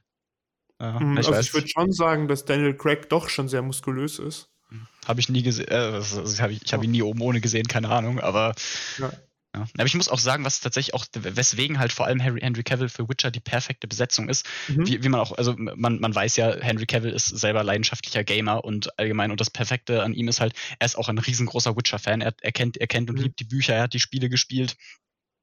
Ja, 0.80 1.00
mhm, 1.00 1.18
ich 1.18 1.28
also 1.28 1.40
ich 1.40 1.54
würde 1.54 1.68
schon 1.68 1.92
sagen, 1.92 2.28
dass 2.28 2.46
Daniel 2.46 2.76
Craig 2.76 3.10
doch 3.10 3.30
schon 3.30 3.48
sehr 3.48 3.62
muskulös 3.62 4.20
ist. 4.20 4.50
Hm. 4.70 4.88
Habe 5.08 5.20
ich 5.20 5.30
nie 5.30 5.44
gesehen, 5.44 5.68
äh, 5.70 5.76
also 5.76 6.24
ich, 6.50 6.74
habe 6.74 6.86
ihn 6.86 6.92
nie 6.92 7.02
oben 7.02 7.22
ohne 7.22 7.42
gesehen, 7.42 7.68
keine 7.68 7.90
Ahnung, 7.90 8.20
aber 8.20 8.54
ja. 9.00 9.12
Ja. 9.58 9.66
Aber 9.76 9.86
ich 9.86 9.96
muss 9.96 10.10
auch 10.10 10.20
sagen, 10.20 10.46
was 10.46 10.60
tatsächlich 10.60 10.94
auch, 10.94 11.06
weswegen 11.14 11.80
halt 11.80 11.92
vor 11.92 12.06
allem 12.06 12.20
Henry, 12.20 12.42
Henry 12.42 12.64
Cavill 12.64 12.90
für 12.90 13.10
Witcher 13.10 13.32
die 13.32 13.40
perfekte 13.40 13.88
Besetzung 13.88 14.30
ist, 14.30 14.46
mhm. 14.68 14.88
wie, 14.88 15.04
wie 15.04 15.10
man 15.10 15.20
auch, 15.20 15.32
also 15.32 15.56
man, 15.58 16.00
man 16.00 16.14
weiß 16.14 16.36
ja, 16.36 16.56
Henry 16.60 16.86
Cavill 16.86 17.12
ist 17.12 17.28
selber 17.28 17.64
leidenschaftlicher 17.64 18.24
Gamer 18.24 18.64
und 18.64 18.98
allgemein 19.00 19.32
und 19.32 19.40
das 19.40 19.50
Perfekte 19.50 20.04
an 20.04 20.14
ihm 20.14 20.28
ist 20.28 20.42
halt, 20.42 20.54
er 20.80 20.86
ist 20.86 20.98
auch 20.98 21.10
ein 21.10 21.18
riesengroßer 21.18 21.76
Witcher-Fan, 21.76 22.22
er, 22.22 22.34
er, 22.42 22.52
kennt, 22.52 22.78
er 22.78 22.88
kennt 22.88 23.10
und 23.10 23.18
mhm. 23.18 23.24
liebt 23.24 23.40
die 23.40 23.46
Bücher, 23.46 23.74
er 23.76 23.84
hat 23.84 23.94
die 23.94 24.00
Spiele 24.00 24.30
gespielt. 24.30 24.76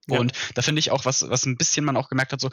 Ja. 0.06 0.18
Und 0.18 0.32
da 0.54 0.62
finde 0.62 0.80
ich 0.80 0.90
auch, 0.90 1.04
was, 1.06 1.28
was 1.28 1.46
ein 1.46 1.56
bisschen 1.56 1.84
man 1.84 1.96
auch 1.96 2.08
gemerkt 2.08 2.32
hat, 2.32 2.40
so, 2.40 2.50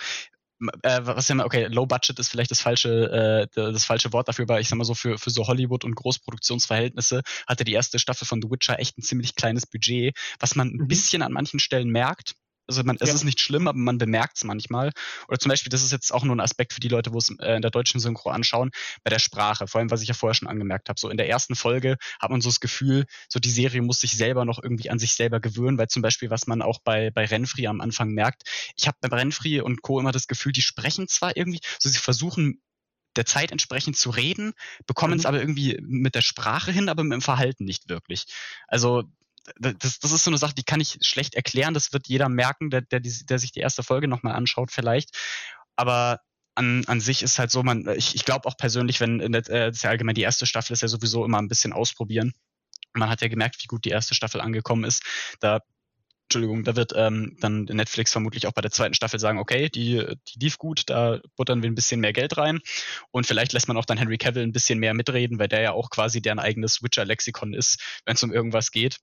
äh, 0.84 1.00
was 1.04 1.28
ja, 1.28 1.44
okay, 1.44 1.68
Low 1.68 1.86
Budget 1.86 2.20
ist 2.20 2.30
vielleicht 2.30 2.52
das 2.52 2.62
falsche, 2.62 3.48
äh, 3.56 3.56
das 3.56 3.86
falsche 3.86 4.14
Wort 4.14 4.28
dafür, 4.28 4.44
aber 4.44 4.60
ich 4.60 4.70
sag 4.70 4.78
mal 4.78 4.84
so, 4.84 4.94
für, 4.94 5.18
für 5.18 5.30
so 5.30 5.48
Hollywood- 5.48 5.84
und 5.84 5.96
Großproduktionsverhältnisse 5.96 7.22
hatte 7.48 7.64
die 7.64 7.74
erste 7.74 8.00
Staffel 8.00 8.26
von 8.26 8.42
The 8.42 8.50
Witcher 8.50 8.80
echt 8.80 8.98
ein 8.98 9.04
ziemlich 9.04 9.36
kleines 9.36 9.66
Budget, 9.66 10.16
was 10.40 10.56
man 10.56 10.70
ein 10.70 10.84
mhm. 10.84 10.88
bisschen 10.88 11.22
an 11.22 11.32
manchen 11.32 11.60
Stellen 11.60 11.90
merkt, 11.90 12.36
also 12.72 12.84
man, 12.84 12.98
es 13.00 13.10
ja. 13.10 13.16
ist 13.16 13.24
nicht 13.24 13.40
schlimm, 13.40 13.68
aber 13.68 13.78
man 13.78 13.98
bemerkt 13.98 14.38
es 14.38 14.44
manchmal. 14.44 14.92
Oder 15.28 15.40
zum 15.40 15.50
Beispiel, 15.50 15.70
das 15.70 15.84
ist 15.84 15.92
jetzt 15.92 16.14
auch 16.14 16.24
nur 16.24 16.36
ein 16.36 16.40
Aspekt 16.40 16.74
für 16.74 16.80
die 16.80 16.88
Leute, 16.88 17.14
wo 17.14 17.18
es 17.18 17.30
äh, 17.40 17.56
in 17.56 17.62
der 17.62 17.72
deutschen 17.72 18.00
Synchro 18.00 18.30
anschauen, 18.30 18.72
bei 19.04 19.10
der 19.10 19.20
Sprache, 19.20 19.68
vor 19.68 19.80
allem, 19.80 19.92
was 19.92 20.02
ich 20.02 20.08
ja 20.08 20.14
vorher 20.14 20.34
schon 20.34 20.48
angemerkt 20.48 20.90
habe. 20.90 21.00
So 21.00 21.10
in 21.10 21.18
der 21.18 21.30
ersten 21.30 21.56
Folge 21.56 21.98
hat 22.20 22.32
man 22.32 22.42
so 22.42 22.50
das 22.50 22.60
Gefühl, 22.60 23.06
so 23.30 23.40
die 23.40 23.50
Serie 23.50 23.82
muss 23.82 24.00
sich 24.00 24.16
selber 24.18 24.46
noch 24.46 24.62
irgendwie 24.62 24.90
an 24.90 25.00
sich 25.00 25.14
selber 25.14 25.40
gewöhnen, 25.40 25.78
weil 25.78 25.88
zum 25.88 26.02
Beispiel, 26.02 26.30
was 26.30 26.48
man 26.48 26.62
auch 26.62 26.80
bei, 26.84 27.12
bei 27.12 27.26
Renfri 27.26 27.68
am 27.68 27.82
Anfang 27.82 28.10
merkt, 28.10 28.44
ich 28.76 28.88
habe 28.88 28.98
bei 29.02 29.16
Renfri 29.16 29.62
und 29.62 29.82
Co. 29.82 30.00
immer 30.00 30.12
das 30.12 30.28
Gefühl, 30.28 30.52
die 30.52 30.62
sprechen 30.62 31.08
zwar 31.08 31.36
irgendwie, 31.36 31.60
so 31.80 31.90
sie 31.90 32.00
versuchen 32.00 32.62
der 33.16 33.26
Zeit 33.26 33.52
entsprechend 33.52 33.98
zu 33.98 34.10
reden, 34.10 34.54
bekommen 34.88 35.14
mhm. 35.14 35.20
es 35.20 35.26
aber 35.26 35.40
irgendwie 35.40 35.78
mit 35.82 36.16
der 36.16 36.22
Sprache 36.22 36.72
hin, 36.72 36.90
aber 36.90 37.04
mit 37.04 37.14
dem 37.14 37.22
Verhalten 37.22 37.66
nicht 37.66 37.90
wirklich. 37.90 38.26
Also 38.68 39.04
das, 39.60 40.00
das 40.00 40.12
ist 40.12 40.24
so 40.24 40.30
eine 40.30 40.38
Sache, 40.38 40.54
die 40.56 40.64
kann 40.64 40.82
ich 40.82 40.98
schlecht 41.02 41.36
erklären. 41.36 41.74
Das 41.74 41.94
wird 41.94 42.08
jeder 42.08 42.30
merken, 42.30 42.70
der, 42.70 42.82
der, 42.82 43.00
der 43.00 43.40
sich 43.40 43.52
die 43.52 43.60
erste 43.60 43.84
Folge 43.84 44.08
nochmal 44.08 44.36
anschaut, 44.36 44.72
vielleicht. 44.72 45.18
Aber 45.76 46.20
an, 46.56 46.84
an 46.86 47.02
sich 47.02 47.24
ist 47.24 47.40
halt 47.40 47.52
so, 47.52 47.64
man, 47.64 47.88
ich, 47.96 48.16
ich 48.16 48.26
glaube 48.26 48.48
auch 48.48 48.58
persönlich, 48.58 49.00
wenn, 49.00 49.20
der, 49.20 49.50
äh, 49.50 49.72
das 49.72 49.82
ja 49.82 49.90
allgemein 49.90 50.16
die 50.16 50.22
erste 50.22 50.46
Staffel 50.46 50.74
ist 50.74 50.82
ja 50.82 50.88
sowieso 50.88 51.26
immer 51.26 51.40
ein 51.40 51.48
bisschen 51.48 51.74
ausprobieren. 51.74 52.34
Man 52.94 53.10
hat 53.10 53.22
ja 53.22 53.30
gemerkt, 53.30 53.62
wie 53.64 53.68
gut 53.68 53.86
die 53.86 53.90
erste 53.90 54.16
Staffel 54.16 54.42
angekommen 54.42 54.84
ist. 54.84 55.04
Da 55.40 55.62
Entschuldigung, 56.32 56.64
da 56.64 56.78
wird 56.78 56.94
ähm, 56.96 57.36
dann 57.42 57.66
Netflix 57.66 58.14
vermutlich 58.14 58.48
auch 58.48 58.54
bei 58.54 58.62
der 58.62 58.72
zweiten 58.72 58.94
Staffel 58.94 59.20
sagen, 59.20 59.38
okay, 59.38 59.68
die, 59.68 60.02
die 60.30 60.40
lief 60.40 60.58
gut, 60.58 60.84
da 60.90 61.20
buttern 61.36 61.62
wir 61.62 61.70
ein 61.70 61.76
bisschen 61.76 62.00
mehr 62.00 62.14
Geld 62.14 62.38
rein 62.38 62.62
und 63.12 63.28
vielleicht 63.28 63.52
lässt 63.52 63.68
man 63.68 63.76
auch 63.76 63.84
dann 63.84 63.98
Henry 63.98 64.18
Cavill 64.18 64.44
ein 64.44 64.54
bisschen 64.54 64.80
mehr 64.80 64.94
mitreden, 64.94 65.40
weil 65.40 65.50
der 65.50 65.60
ja 65.60 65.72
auch 65.74 65.90
quasi 65.90 66.22
deren 66.22 66.40
eigenes 66.40 66.82
Witcher-Lexikon 66.82 67.54
ist, 67.54 67.82
wenn 68.06 68.16
es 68.16 68.24
um 68.24 68.32
irgendwas 68.32 68.72
geht. 68.72 69.00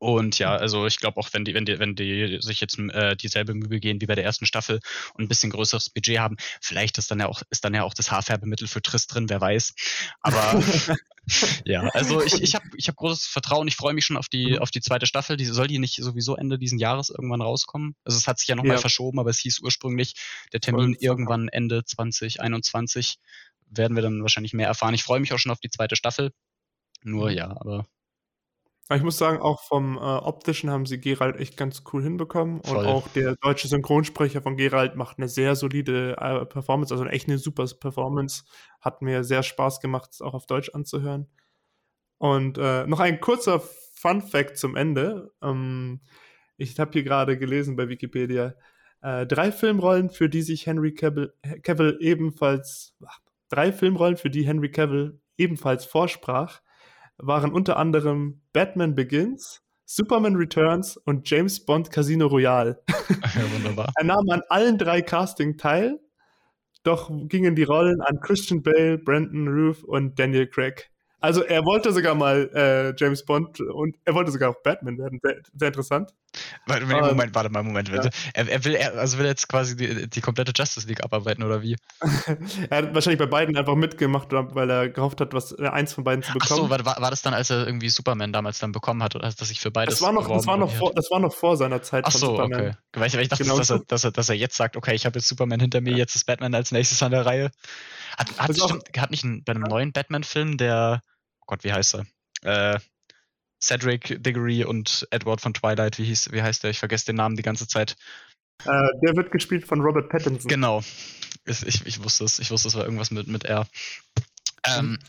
Und 0.00 0.38
ja, 0.38 0.56
also 0.56 0.86
ich 0.86 0.98
glaube 0.98 1.20
auch, 1.20 1.28
wenn 1.32 1.44
die, 1.44 1.52
wenn 1.52 1.66
die, 1.66 1.78
wenn 1.78 1.94
die 1.94 2.38
sich 2.40 2.62
jetzt 2.62 2.78
äh, 2.78 3.16
dieselbe 3.16 3.52
Mühe 3.52 3.80
gehen 3.80 4.00
wie 4.00 4.06
bei 4.06 4.14
der 4.14 4.24
ersten 4.24 4.46
Staffel 4.46 4.80
und 5.12 5.24
ein 5.24 5.28
bisschen 5.28 5.50
größeres 5.50 5.90
Budget 5.90 6.18
haben, 6.18 6.36
vielleicht 6.62 6.96
ist 6.96 7.10
dann 7.10 7.20
ja 7.20 7.26
auch, 7.26 7.42
ist 7.50 7.66
dann 7.66 7.74
ja 7.74 7.84
auch 7.84 7.92
das 7.92 8.10
Haarfärbemittel 8.10 8.66
für 8.66 8.80
Triss 8.80 9.06
drin, 9.06 9.28
wer 9.28 9.42
weiß. 9.42 9.74
Aber 10.22 10.64
ja, 11.66 11.82
also 11.92 12.22
ich, 12.22 12.40
ich 12.40 12.54
habe 12.54 12.64
ich 12.76 12.88
hab 12.88 12.96
großes 12.96 13.26
Vertrauen, 13.26 13.68
ich 13.68 13.76
freue 13.76 13.92
mich 13.92 14.06
schon 14.06 14.16
auf 14.16 14.30
die, 14.30 14.52
mhm. 14.52 14.58
auf 14.60 14.70
die 14.70 14.80
zweite 14.80 15.04
Staffel. 15.04 15.36
Die, 15.36 15.44
soll 15.44 15.66
die 15.66 15.78
nicht 15.78 15.96
sowieso 15.96 16.34
Ende 16.34 16.58
diesen 16.58 16.78
Jahres 16.78 17.10
irgendwann 17.10 17.42
rauskommen? 17.42 17.94
Also 18.02 18.16
es 18.16 18.26
hat 18.26 18.38
sich 18.38 18.48
ja 18.48 18.56
nochmal 18.56 18.76
ja. 18.76 18.80
verschoben, 18.80 19.20
aber 19.20 19.28
es 19.28 19.40
hieß 19.40 19.60
ursprünglich, 19.60 20.14
der 20.54 20.60
Termin 20.60 20.96
irgendwann 20.98 21.48
Ende 21.48 21.84
2021 21.84 23.18
werden 23.66 23.96
wir 23.96 24.02
dann 24.02 24.22
wahrscheinlich 24.22 24.54
mehr 24.54 24.66
erfahren. 24.66 24.94
Ich 24.94 25.02
freue 25.02 25.20
mich 25.20 25.34
auch 25.34 25.38
schon 25.38 25.52
auf 25.52 25.60
die 25.60 25.70
zweite 25.70 25.94
Staffel. 25.94 26.32
Nur 27.02 27.30
mhm. 27.30 27.36
ja, 27.36 27.50
aber 27.50 27.86
ich 28.92 29.02
muss 29.02 29.18
sagen, 29.18 29.38
auch 29.38 29.62
vom 29.62 29.96
äh, 29.96 30.00
Optischen 30.00 30.70
haben 30.70 30.84
sie 30.84 30.98
Gerald 30.98 31.36
echt 31.36 31.56
ganz 31.56 31.84
cool 31.92 32.02
hinbekommen. 32.02 32.62
Voll. 32.64 32.78
Und 32.78 32.86
auch 32.86 33.08
der 33.08 33.36
deutsche 33.36 33.68
Synchronsprecher 33.68 34.42
von 34.42 34.56
Gerald 34.56 34.96
macht 34.96 35.18
eine 35.18 35.28
sehr 35.28 35.54
solide 35.54 36.16
äh, 36.18 36.44
Performance, 36.46 36.92
also 36.92 37.04
echt 37.06 37.28
eine 37.28 37.38
super 37.38 37.66
Performance. 37.78 38.44
Hat 38.80 39.00
mir 39.02 39.22
sehr 39.22 39.42
Spaß 39.44 39.80
gemacht, 39.80 40.10
es 40.12 40.20
auch 40.20 40.34
auf 40.34 40.46
Deutsch 40.46 40.70
anzuhören. 40.70 41.28
Und 42.18 42.58
äh, 42.58 42.86
noch 42.86 43.00
ein 43.00 43.20
kurzer 43.20 43.60
Fun 43.60 44.22
Fact 44.22 44.56
zum 44.56 44.76
Ende. 44.76 45.32
Ähm, 45.42 46.00
ich 46.56 46.78
habe 46.80 46.90
hier 46.92 47.04
gerade 47.04 47.38
gelesen 47.38 47.76
bei 47.76 47.88
Wikipedia. 47.88 48.54
Äh, 49.02 49.26
drei 49.26 49.52
Filmrollen, 49.52 50.10
für 50.10 50.28
die 50.28 50.42
sich 50.42 50.66
Henry 50.66 50.94
Cavill, 50.94 51.32
Cavill 51.62 51.96
ebenfalls, 52.00 52.94
ach, 53.06 53.20
drei 53.48 53.72
Filmrollen, 53.72 54.16
für 54.16 54.30
die 54.30 54.46
Henry 54.46 54.70
Cavill 54.70 55.20
ebenfalls 55.38 55.84
vorsprach, 55.86 56.60
waren 57.22 57.52
unter 57.52 57.76
anderem 57.76 58.40
Batman 58.52 58.94
Begins, 58.94 59.62
Superman 59.84 60.36
Returns 60.36 60.96
und 60.96 61.28
James 61.28 61.64
Bond 61.64 61.90
Casino 61.90 62.26
Royale. 62.26 62.82
Ja, 63.34 63.42
wunderbar. 63.52 63.92
er 63.96 64.04
nahm 64.04 64.28
an 64.30 64.42
allen 64.48 64.76
drei 64.76 65.02
Casting 65.02 65.56
teil, 65.56 66.00
doch 66.82 67.10
gingen 67.28 67.54
die 67.54 67.62
Rollen 67.62 68.00
an 68.00 68.20
Christian 68.20 68.62
Bale, 68.62 68.98
Brandon 68.98 69.46
Ruth 69.46 69.84
und 69.84 70.18
Daniel 70.18 70.48
Craig. 70.48 70.90
Also 71.20 71.42
er 71.42 71.64
wollte 71.64 71.92
sogar 71.92 72.14
mal 72.14 72.50
äh, 72.54 72.94
James 72.96 73.24
Bond 73.24 73.60
und 73.60 73.96
er 74.04 74.14
wollte 74.14 74.30
sogar 74.30 74.50
auch 74.50 74.62
Batman 74.62 74.96
werden. 74.98 75.20
Sehr, 75.22 75.36
sehr 75.54 75.68
interessant. 75.68 76.10
Warte, 76.66 76.82
Ähm, 76.84 76.88
Moment, 77.06 77.34
warte 77.34 77.50
mal, 77.50 77.62
Moment. 77.62 77.88
ja. 77.88 78.08
Er, 78.34 78.48
er 78.48 78.64
will, 78.64 78.74
er, 78.74 78.94
also 78.98 79.18
will 79.18 79.26
er 79.26 79.30
jetzt 79.30 79.48
quasi 79.48 79.76
die, 79.76 80.08
die 80.08 80.20
komplette 80.20 80.52
Justice 80.54 80.86
League 80.86 81.02
abarbeiten 81.02 81.42
oder 81.42 81.60
wie? 81.62 81.76
er 82.70 82.76
hat 82.78 82.94
wahrscheinlich 82.94 83.18
bei 83.18 83.26
beiden 83.26 83.56
einfach 83.56 83.74
mitgemacht, 83.74 84.28
weil 84.30 84.70
er 84.70 84.88
gehofft 84.88 85.20
hat, 85.20 85.34
was 85.34 85.52
äh, 85.58 85.66
eins 85.66 85.92
von 85.92 86.04
beiden 86.04 86.22
zu 86.22 86.30
Ach 86.30 86.34
bekommen. 86.34 86.62
so, 86.62 86.70
war, 86.70 86.84
war 86.84 87.10
das 87.10 87.22
dann, 87.22 87.34
als 87.34 87.50
er 87.50 87.66
irgendwie 87.66 87.88
Superman 87.90 88.32
damals 88.32 88.58
dann 88.60 88.72
bekommen 88.72 89.02
hat, 89.02 89.16
oder 89.16 89.28
dass 89.30 89.48
sich 89.48 89.60
für 89.60 89.70
beides 89.70 89.96
das, 89.96 90.02
war 90.02 90.12
noch, 90.12 90.28
das, 90.28 90.46
war 90.46 90.56
noch 90.56 90.70
vor, 90.70 90.92
das 90.94 91.10
war 91.10 91.18
noch 91.20 91.34
vor 91.34 91.56
seiner 91.56 91.82
Zeit 91.82 92.04
Ach 92.06 92.12
von 92.12 92.20
so, 92.20 92.26
Superman. 92.28 92.60
okay. 92.60 92.72
Weil 92.94 93.06
ich, 93.08 93.14
weil 93.14 93.22
ich 93.22 93.28
dachte, 93.28 93.42
Genau. 93.42 93.58
dass, 93.58 93.70
er, 93.70 93.80
dass, 93.86 94.04
er, 94.04 94.12
dass 94.12 94.28
er 94.28 94.36
jetzt 94.36 94.56
sagt, 94.56 94.76
okay, 94.76 94.94
ich 94.94 95.06
habe 95.06 95.18
jetzt 95.18 95.28
Superman 95.28 95.60
hinter 95.60 95.80
mir, 95.80 95.94
jetzt 95.96 96.14
ist 96.14 96.24
Batman 96.26 96.54
als 96.54 96.70
nächstes 96.72 97.02
an 97.02 97.10
der 97.10 97.26
Reihe. 97.26 97.50
Hat, 98.16 98.38
hat, 98.38 98.50
ist 98.50 98.60
auch- 98.62 98.68
stimmt, 98.68 98.84
hat 98.98 99.10
nicht 99.10 99.24
ein, 99.24 99.42
bei 99.44 99.52
einem 99.52 99.62
neuen 99.62 99.92
Batman-Film, 99.92 100.56
der, 100.56 101.02
Gott, 101.50 101.64
wie 101.64 101.72
heißt 101.72 101.96
er? 101.96 102.06
Äh, 102.74 102.78
Cedric 103.60 104.22
Diggory 104.22 104.64
und 104.64 105.06
Edward 105.10 105.40
von 105.40 105.52
Twilight, 105.52 105.98
wie, 105.98 106.04
hieß, 106.04 106.30
wie 106.30 106.42
heißt 106.42 106.62
der? 106.62 106.70
Ich 106.70 106.78
vergesse 106.78 107.06
den 107.06 107.16
Namen 107.16 107.34
die 107.34 107.42
ganze 107.42 107.66
Zeit. 107.66 107.96
Äh, 108.64 108.88
der 109.02 109.16
wird 109.16 109.32
gespielt 109.32 109.66
von 109.66 109.80
Robert 109.80 110.08
Pattinson. 110.08 110.48
Genau. 110.48 110.82
Ich, 111.44 111.84
ich, 111.84 112.04
wusste 112.04 112.24
es. 112.24 112.38
Ich 112.38 112.52
wusste, 112.52 112.68
es 112.68 112.76
war 112.76 112.84
irgendwas 112.84 113.10
mit, 113.10 113.26
mit 113.26 113.44
R. 113.46 113.66
Ähm, 114.64 115.00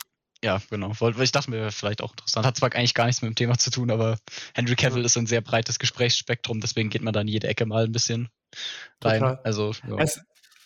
ja, 0.43 0.59
genau. 0.71 0.93
Ich 1.19 1.31
dachte 1.31 1.51
mir 1.51 1.71
vielleicht 1.71 2.01
auch 2.01 2.11
interessant. 2.11 2.47
Hat 2.47 2.57
zwar 2.57 2.73
eigentlich 2.73 2.95
gar 2.95 3.05
nichts 3.05 3.21
mit 3.21 3.29
dem 3.29 3.35
Thema 3.35 3.59
zu 3.59 3.69
tun, 3.69 3.91
aber 3.91 4.17
Henry 4.55 4.75
Cavill 4.75 5.05
ist 5.05 5.17
ein 5.17 5.27
sehr 5.27 5.41
breites 5.41 5.77
Gesprächsspektrum, 5.77 6.59
deswegen 6.59 6.89
geht 6.89 7.03
man 7.03 7.13
da 7.13 7.21
in 7.21 7.27
jede 7.27 7.47
Ecke 7.47 7.67
mal 7.67 7.83
ein 7.83 7.91
bisschen 7.91 8.29
rein. 9.03 9.19
Total. 9.19 9.39
Also, 9.43 9.73
ja. 9.87 9.97
Es, 9.99 10.19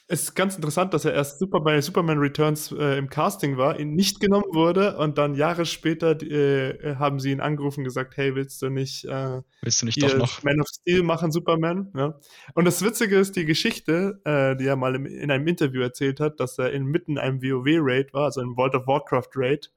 es 0.07 0.23
ist 0.23 0.35
ganz 0.35 0.55
interessant, 0.55 0.93
dass 0.93 1.05
er 1.05 1.13
erst 1.13 1.39
super 1.39 1.61
bei 1.61 1.81
Superman 1.81 2.19
Returns 2.19 2.71
äh, 2.71 2.97
im 2.97 3.09
Casting 3.09 3.57
war, 3.57 3.79
ihn 3.79 3.95
nicht 3.95 4.19
genommen 4.19 4.53
wurde 4.53 4.97
und 4.97 5.17
dann 5.17 5.33
Jahre 5.33 5.65
später 5.65 6.21
äh, 6.21 6.95
haben 6.95 7.19
sie 7.19 7.31
ihn 7.31 7.41
angerufen 7.41 7.79
und 7.79 7.85
gesagt, 7.85 8.15
hey, 8.15 8.35
willst 8.35 8.61
du 8.61 8.69
nicht 8.69 9.05
äh, 9.05 9.41
Willst 9.61 9.81
du 9.81 9.87
nicht 9.87 10.01
doch 10.03 10.15
noch? 10.15 10.43
Man 10.43 10.61
of 10.61 10.67
Steel 10.67 11.01
machen, 11.01 11.31
Superman? 11.31 11.91
Ja. 11.95 12.19
Und 12.53 12.65
das 12.65 12.83
Witzige 12.83 13.17
ist 13.17 13.35
die 13.35 13.45
Geschichte, 13.45 14.21
äh, 14.25 14.55
die 14.55 14.67
er 14.67 14.75
mal 14.75 14.93
im, 14.93 15.07
in 15.07 15.31
einem 15.31 15.47
Interview 15.47 15.81
erzählt 15.81 16.19
hat, 16.19 16.39
dass 16.39 16.59
er 16.59 16.71
inmitten 16.71 17.17
einem 17.17 17.41
WoW-Raid 17.41 18.13
war, 18.13 18.25
also 18.25 18.41
einem 18.41 18.55
World 18.57 18.75
of 18.75 18.85
Warcraft-Raid 18.85 19.71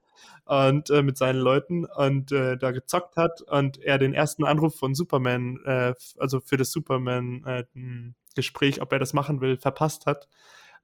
und 0.44 0.90
äh, 0.90 1.02
mit 1.02 1.16
seinen 1.16 1.38
Leuten 1.38 1.86
und 1.86 2.32
äh, 2.32 2.58
da 2.58 2.70
gezockt 2.72 3.16
hat 3.16 3.40
und 3.42 3.78
er 3.78 3.98
den 3.98 4.12
ersten 4.12 4.44
Anruf 4.44 4.76
von 4.76 4.94
Superman, 4.94 5.58
äh, 5.64 5.94
also 6.18 6.40
für 6.40 6.58
das 6.58 6.70
Superman-Gespräch, 8.38 8.80
ob 8.80 8.92
er 8.92 8.98
das 8.98 9.12
machen 9.12 9.40
will, 9.40 9.56
verpasst 9.56 10.06
hat. 10.06 10.28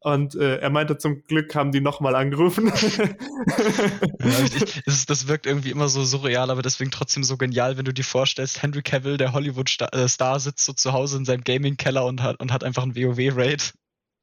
Und 0.01 0.35
äh, 0.35 0.59
er 0.59 0.69
meinte, 0.69 0.99
zum 0.99 1.23
Glück 1.23 1.55
haben 1.55 1.73
die 1.73 1.81
nochmal 1.81 2.15
angerufen. 2.15 2.67
Ja, 2.67 4.45
ich, 4.45 4.83
das, 4.85 5.07
das 5.07 5.29
wirkt 5.29 5.47
irgendwie 5.47 5.71
immer 5.71 5.89
so 5.89 6.05
surreal, 6.05 6.51
aber 6.51 6.61
deswegen 6.61 6.91
trotzdem 6.91 7.25
so 7.25 7.39
genial, 7.39 7.79
wenn 7.79 7.87
du 7.87 7.95
dir 7.95 8.05
vorstellst, 8.05 8.63
Henry 8.63 8.83
Cavill, 8.83 9.17
der 9.17 9.33
Hollywood-Star 9.33 10.37
äh, 10.37 10.39
sitzt 10.39 10.67
so 10.67 10.75
zu 10.75 10.93
Hause 10.93 11.17
in 11.17 11.25
seinem 11.25 11.43
Gaming-Keller 11.43 12.05
und 12.05 12.23
hat, 12.23 12.39
und 12.39 12.53
hat 12.53 12.65
einfach 12.65 12.83
einen 12.83 12.97
WoW-Raid. 12.97 13.73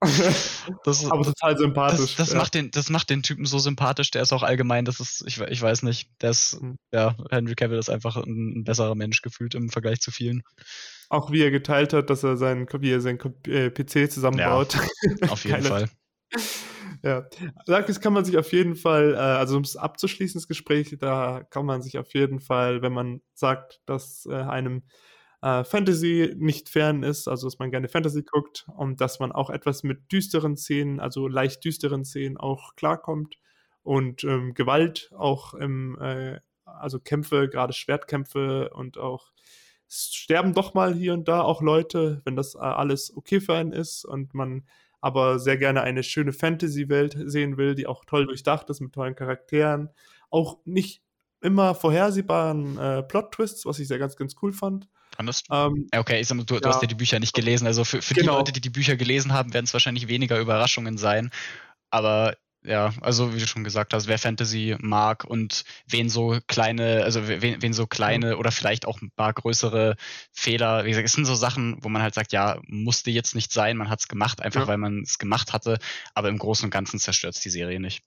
Das, 0.83 1.03
ist- 1.03 1.11
Aber 1.11 1.23
total 1.23 1.57
sympathisch. 1.57 2.15
das, 2.15 2.15
das, 2.15 2.31
ja. 2.31 2.37
macht 2.37 2.53
den, 2.55 2.71
das 2.71 2.89
macht 2.89 3.09
den 3.09 3.23
Typen 3.23 3.45
so 3.45 3.59
sympathisch, 3.59 4.11
der 4.11 4.21
ist 4.21 4.33
auch 4.33 4.43
allgemein, 4.43 4.85
das 4.85 4.99
ist, 4.99 5.23
ich, 5.27 5.39
ich 5.39 5.61
weiß 5.61 5.83
nicht, 5.83 6.09
der 6.21 6.31
ist, 6.31 6.61
Mhm. 6.61 6.77
ja, 6.91 7.15
Henry 7.29 7.55
Cavill 7.55 7.77
ist 7.79 7.89
einfach 7.89 8.17
ein, 8.17 8.59
ein 8.59 8.63
besserer 8.63 8.95
Mensch 8.95 9.21
gefühlt 9.21 9.53
im 9.55 9.69
Vergleich 9.69 9.99
zu 10.01 10.11
vielen. 10.11 10.43
Auch 11.09 11.31
wie 11.31 11.41
er 11.41 11.51
geteilt 11.51 11.93
hat, 11.93 12.09
dass 12.09 12.23
er 12.23 12.37
seinen, 12.37 12.67
wie 12.79 12.91
er 12.91 13.01
seinen 13.01 13.19
äh, 13.47 13.69
PC 13.69 14.09
zusammenbaut. 14.11 14.77
Auf 15.29 15.43
jeden 15.45 15.63
Fall. 15.63 15.89
Ja, 17.03 17.25
das 17.65 17.99
kann 17.99 18.13
man 18.13 18.25
sich 18.25 18.37
auf 18.37 18.51
jeden 18.53 18.75
Fall, 18.75 19.13
äh, 19.15 19.17
also 19.17 19.57
um 19.57 19.63
es 19.63 19.75
abzuschließen, 19.75 20.39
das 20.39 20.47
Gespräch, 20.47 20.95
da 20.99 21.43
kann 21.49 21.65
man 21.65 21.81
sich 21.81 21.97
auf 21.97 22.13
jeden 22.13 22.39
Fall, 22.39 22.81
wenn 22.81 22.93
man 22.93 23.21
sagt, 23.33 23.81
dass 23.85 24.25
äh, 24.29 24.35
einem 24.35 24.83
äh, 25.41 25.63
Fantasy 25.63 26.34
nicht 26.38 26.69
fern 26.69 27.04
ist, 27.04 27.27
also 27.27 27.47
dass 27.47 27.60
man 27.60 27.71
gerne 27.71 27.88
Fantasy 27.88 28.23
guckt 28.23 28.67
und 28.75 29.01
dass 29.01 29.19
man 29.19 29.32
auch 29.32 29.49
etwas 29.49 29.84
mit 29.84 30.12
düsteren 30.12 30.58
Szenen, 30.58 30.99
also 30.99 31.27
leicht 31.27 31.63
düsteren 31.65 32.06
Szenen 32.06 32.38
auch 32.38 32.75
klarkommt 32.75 33.38
und 33.84 34.23
ähm, 34.23 34.54
Gewalt 34.54 35.12
auch 35.15 35.54
im, 35.54 35.97
äh, 35.99 36.39
also 36.65 36.99
Kämpfe, 36.99 37.49
gerade 37.49 37.73
Schwertkämpfe 37.73 38.69
und 38.73 38.97
auch 38.97 39.32
es 39.88 40.13
sterben 40.13 40.54
doch 40.54 40.73
mal 40.73 40.93
hier 40.93 41.13
und 41.13 41.27
da 41.27 41.41
auch 41.41 41.62
Leute, 41.62 42.21
wenn 42.23 42.38
das 42.38 42.56
äh, 42.56 42.60
alles 42.60 43.15
okay 43.15 43.41
für 43.41 43.56
einen 43.56 43.73
ist 43.73 44.06
und 44.06 44.34
man 44.34 44.63
aber 45.01 45.39
sehr 45.39 45.58
gerne 45.58 45.82
eine 45.82 46.04
schöne 46.04 46.32
Fantasy-Welt 46.32 47.17
sehen 47.25 47.58
will, 47.58 47.75
die 47.75 47.88
auch 47.88 48.06
toll 48.06 48.27
durchdacht 48.27 48.69
ist 48.69 48.80
mit 48.80 48.93
tollen 48.93 49.15
Charakteren, 49.15 49.89
auch 50.30 50.60
nicht 50.63 51.04
immer 51.41 51.73
vorhersehbaren 51.75 52.77
äh, 52.77 53.04
Plot-Twists, 53.04 53.65
was 53.65 53.80
ich 53.80 53.88
sehr 53.88 53.97
ganz, 53.97 54.15
ganz 54.15 54.36
cool 54.41 54.54
fand. 54.54 54.88
Du? 55.17 55.56
Ähm, 55.56 55.88
Okay, 55.93 56.19
ich 56.21 56.28
sag 56.28 56.36
mal, 56.38 56.45
du, 56.45 56.60
du 56.60 56.62
Ja. 56.65 56.69
hast 56.69 56.82
ja 56.82 56.88
die 56.88 56.95
Bücher 56.95 57.19
nicht 57.19 57.34
gelesen. 57.34 57.67
Also 57.67 57.84
für, 57.84 58.02
für 58.02 58.13
die 58.13 58.21
Genau. 58.21 58.38
Leute, 58.38 58.52
die 58.52 58.62
die 58.62 58.69
Bücher 58.69 58.95
gelesen 58.95 59.34
haben, 59.34 59.54
werden 59.54 59.65
es 59.65 59.74
wahrscheinlich 59.74 60.08
weniger 60.08 60.39
Überraschungen 60.39 60.97
sein. 60.97 61.32
Aber 61.89 62.36
ja, 62.63 62.93
also 63.02 63.34
wie 63.36 63.39
du 63.39 63.47
schon 63.47 63.63
gesagt 63.63 63.93
hast, 63.93 64.08
wer 64.08 64.19
Fantasy 64.19 64.76
mag 64.80 65.26
und 65.26 65.63
wen 65.88 66.10
so 66.10 66.39
kleine, 66.47 67.04
also 67.04 67.28
wen, 67.28 67.62
wen 67.62 67.74
so 67.74 67.88
kleine 67.88 68.38
oder 68.38 68.52
vielleicht 68.52 68.86
auch 68.86 69.02
ein 69.02 69.12
paar 69.12 69.34
größere 69.34 69.95
Fehler, 70.32 70.86
wie 70.86 70.89
gesagt, 70.89 71.08
es 71.08 71.13
sind 71.13 71.26
so 71.26 71.36
Sachen, 71.36 71.78
wo 71.84 71.89
man 71.89 72.04
halt 72.04 72.13
sagt, 72.13 72.32
ja, 72.34 72.60
musste 72.67 73.12
jetzt 73.12 73.36
nicht 73.36 73.52
sein, 73.52 73.78
man 73.78 73.89
hat 73.89 74.00
es 74.02 74.08
gemacht, 74.08 74.41
einfach 74.41 74.62
Ja. 74.62 74.67
weil 74.67 74.78
man 74.78 75.02
es 75.02 75.17
gemacht 75.17 75.54
hatte, 75.54 75.80
aber 76.13 76.30
im 76.30 76.38
Großen 76.38 76.65
und 76.65 76.71
Ganzen 76.71 77.00
zerstört 77.00 77.36
es 77.36 77.41
die 77.41 77.50
Serie 77.50 77.80
nicht. 77.80 78.04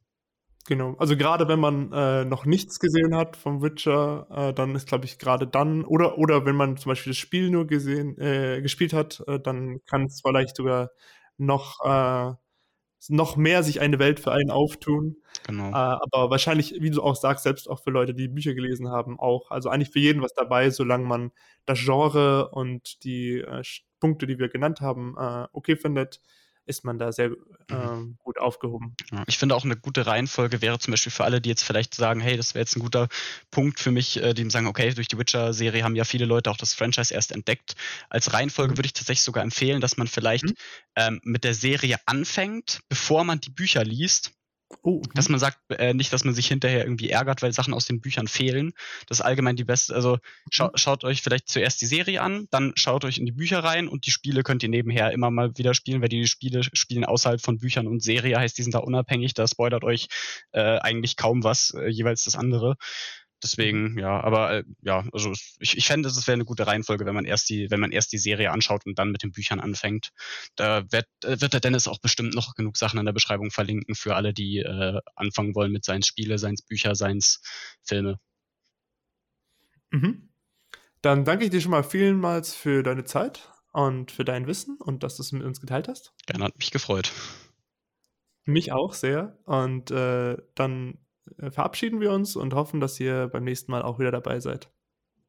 Genau, 0.66 0.94
also 0.98 1.14
gerade 1.16 1.46
wenn 1.46 1.60
man 1.60 1.92
äh, 1.92 2.24
noch 2.24 2.46
nichts 2.46 2.80
gesehen 2.80 3.14
hat 3.14 3.36
vom 3.36 3.60
Witcher, 3.60 4.26
äh, 4.30 4.54
dann 4.54 4.74
ist, 4.74 4.88
glaube 4.88 5.04
ich, 5.04 5.18
gerade 5.18 5.46
dann, 5.46 5.84
oder, 5.84 6.16
oder 6.16 6.46
wenn 6.46 6.56
man 6.56 6.78
zum 6.78 6.88
Beispiel 6.90 7.10
das 7.12 7.18
Spiel 7.18 7.50
nur 7.50 7.66
gesehen, 7.66 8.16
äh, 8.18 8.62
gespielt 8.62 8.94
hat, 8.94 9.22
äh, 9.26 9.38
dann 9.38 9.80
kann 9.84 10.04
es 10.06 10.22
vielleicht 10.22 10.56
sogar 10.56 10.90
noch, 11.36 11.80
äh, 11.84 12.32
noch 13.08 13.36
mehr 13.36 13.62
sich 13.62 13.80
eine 13.80 13.98
Welt 13.98 14.20
für 14.20 14.32
einen 14.32 14.50
auftun. 14.50 15.16
Genau. 15.46 15.68
Äh, 15.70 15.72
aber 15.74 16.30
wahrscheinlich, 16.30 16.76
wie 16.80 16.90
du 16.90 17.02
auch 17.02 17.16
sagst, 17.16 17.44
selbst 17.44 17.68
auch 17.70 17.82
für 17.82 17.90
Leute, 17.90 18.14
die 18.14 18.28
Bücher 18.28 18.54
gelesen 18.54 18.88
haben, 18.90 19.20
auch. 19.20 19.50
Also 19.50 19.70
eigentlich 19.70 19.90
für 19.90 20.00
jeden 20.00 20.22
was 20.22 20.34
dabei, 20.34 20.70
solange 20.70 21.06
man 21.06 21.32
das 21.66 21.80
Genre 21.84 22.50
und 22.50 23.04
die 23.04 23.44
Punkte, 24.00 24.26
die 24.26 24.38
wir 24.38 24.48
genannt 24.48 24.80
haben, 24.80 25.16
okay 25.52 25.76
findet, 25.76 26.20
ist 26.66 26.84
man 26.84 26.98
da 26.98 27.12
sehr 27.12 27.30
ähm, 27.70 28.16
gut 28.22 28.38
aufgehoben. 28.38 28.94
Ich 29.26 29.38
finde 29.38 29.54
auch 29.54 29.64
eine 29.64 29.76
gute 29.76 30.06
Reihenfolge 30.06 30.62
wäre 30.62 30.78
zum 30.78 30.92
Beispiel 30.92 31.12
für 31.12 31.24
alle, 31.24 31.40
die 31.40 31.48
jetzt 31.48 31.64
vielleicht 31.64 31.94
sagen, 31.94 32.20
hey, 32.20 32.36
das 32.36 32.54
wäre 32.54 32.62
jetzt 32.62 32.76
ein 32.76 32.80
guter 32.80 33.08
Punkt 33.50 33.80
für 33.80 33.90
mich, 33.90 34.22
äh, 34.22 34.34
die 34.34 34.48
sagen, 34.50 34.66
okay, 34.66 34.92
durch 34.94 35.08
die 35.08 35.18
Witcher-Serie 35.18 35.82
haben 35.84 35.96
ja 35.96 36.04
viele 36.04 36.24
Leute 36.24 36.50
auch 36.50 36.56
das 36.56 36.74
Franchise 36.74 37.12
erst 37.12 37.32
entdeckt. 37.32 37.74
Als 38.08 38.32
Reihenfolge 38.32 38.72
Mhm. 38.72 38.78
würde 38.78 38.86
ich 38.86 38.92
tatsächlich 38.92 39.22
sogar 39.24 39.42
empfehlen, 39.42 39.80
dass 39.80 39.96
man 39.96 40.06
vielleicht 40.06 40.44
Mhm. 40.44 40.54
ähm, 40.96 41.20
mit 41.24 41.44
der 41.44 41.54
Serie 41.54 41.96
anfängt, 42.06 42.80
bevor 42.88 43.24
man 43.24 43.40
die 43.40 43.50
Bücher 43.50 43.84
liest. 43.84 44.32
Oh, 44.82 45.02
Dass 45.14 45.28
man 45.28 45.40
sagt, 45.40 45.58
äh, 45.70 45.94
nicht, 45.94 46.12
dass 46.12 46.24
man 46.24 46.34
sich 46.34 46.48
hinterher 46.48 46.84
irgendwie 46.84 47.10
ärgert, 47.10 47.42
weil 47.42 47.52
Sachen 47.52 47.74
aus 47.74 47.86
den 47.86 48.00
Büchern 48.00 48.28
fehlen. 48.28 48.72
Das 49.06 49.18
ist 49.18 49.24
allgemein 49.24 49.56
die 49.56 49.64
beste. 49.64 49.94
Also 49.94 50.18
schau, 50.50 50.70
schaut 50.74 51.04
euch 51.04 51.22
vielleicht 51.22 51.48
zuerst 51.48 51.80
die 51.80 51.86
Serie 51.86 52.20
an, 52.20 52.48
dann 52.50 52.72
schaut 52.76 53.04
euch 53.04 53.18
in 53.18 53.26
die 53.26 53.32
Bücher 53.32 53.60
rein 53.64 53.88
und 53.88 54.06
die 54.06 54.10
Spiele 54.10 54.42
könnt 54.42 54.62
ihr 54.62 54.68
nebenher 54.68 55.12
immer 55.12 55.30
mal 55.30 55.56
wieder 55.56 55.74
spielen, 55.74 56.02
weil 56.02 56.08
die 56.08 56.26
Spiele 56.26 56.62
spielen 56.62 57.04
außerhalb 57.04 57.40
von 57.40 57.58
Büchern 57.58 57.86
und 57.86 58.02
Serie, 58.02 58.38
heißt, 58.38 58.56
die 58.58 58.62
sind 58.62 58.74
da 58.74 58.80
unabhängig. 58.80 59.34
Da 59.34 59.46
spoilert 59.46 59.84
euch 59.84 60.08
äh, 60.52 60.78
eigentlich 60.78 61.16
kaum 61.16 61.44
was, 61.44 61.70
äh, 61.70 61.88
jeweils 61.88 62.24
das 62.24 62.36
andere. 62.36 62.76
Deswegen, 63.42 63.98
ja, 63.98 64.22
aber 64.22 64.52
äh, 64.52 64.64
ja, 64.80 65.04
also 65.12 65.32
ich, 65.58 65.76
ich 65.76 65.86
fände, 65.86 66.08
es 66.08 66.26
wäre 66.26 66.34
eine 66.34 66.44
gute 66.44 66.66
Reihenfolge, 66.66 67.04
wenn 67.04 67.14
man 67.14 67.26
erst 67.26 67.50
die, 67.50 67.70
wenn 67.70 67.80
man 67.80 67.92
erst 67.92 68.12
die 68.12 68.18
Serie 68.18 68.50
anschaut 68.50 68.86
und 68.86 68.98
dann 68.98 69.10
mit 69.10 69.22
den 69.22 69.32
Büchern 69.32 69.60
anfängt. 69.60 70.10
Da 70.56 70.84
wird, 70.90 71.06
äh, 71.24 71.40
wird 71.40 71.52
der 71.52 71.60
Dennis 71.60 71.88
auch 71.88 71.98
bestimmt 71.98 72.34
noch 72.34 72.54
genug 72.54 72.76
Sachen 72.76 72.98
in 72.98 73.04
der 73.04 73.12
Beschreibung 73.12 73.50
verlinken 73.50 73.94
für 73.94 74.16
alle, 74.16 74.32
die 74.32 74.58
äh, 74.58 75.00
anfangen 75.14 75.54
wollen 75.54 75.72
mit 75.72 75.84
seinen 75.84 76.02
Spiele, 76.02 76.38
seins 76.38 76.62
Bücher, 76.62 76.94
seins 76.94 77.42
Filme. 77.82 78.18
Mhm. 79.90 80.30
Dann 81.02 81.24
danke 81.24 81.44
ich 81.44 81.50
dir 81.50 81.60
schon 81.60 81.70
mal 81.70 81.84
vielmals 81.84 82.54
für 82.54 82.82
deine 82.82 83.04
Zeit 83.04 83.52
und 83.72 84.10
für 84.10 84.24
dein 84.24 84.46
Wissen 84.46 84.78
und 84.78 85.02
dass 85.02 85.16
du 85.16 85.22
es 85.22 85.32
mit 85.32 85.42
uns 85.42 85.60
geteilt 85.60 85.88
hast. 85.88 86.14
Gerne 86.26 86.44
hat 86.44 86.56
mich 86.56 86.70
gefreut. 86.70 87.12
Mich 88.46 88.72
auch 88.72 88.94
sehr. 88.94 89.38
Und 89.44 89.90
äh, 89.90 90.36
dann 90.54 90.98
verabschieden 91.50 92.00
wir 92.00 92.12
uns 92.12 92.36
und 92.36 92.54
hoffen, 92.54 92.80
dass 92.80 92.98
ihr 93.00 93.28
beim 93.28 93.44
nächsten 93.44 93.70
Mal 93.72 93.82
auch 93.82 93.98
wieder 93.98 94.10
dabei 94.10 94.40
seid. 94.40 94.70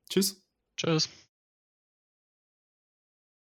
Tschüss. 0.09 0.43
Tschüss. 0.77 1.09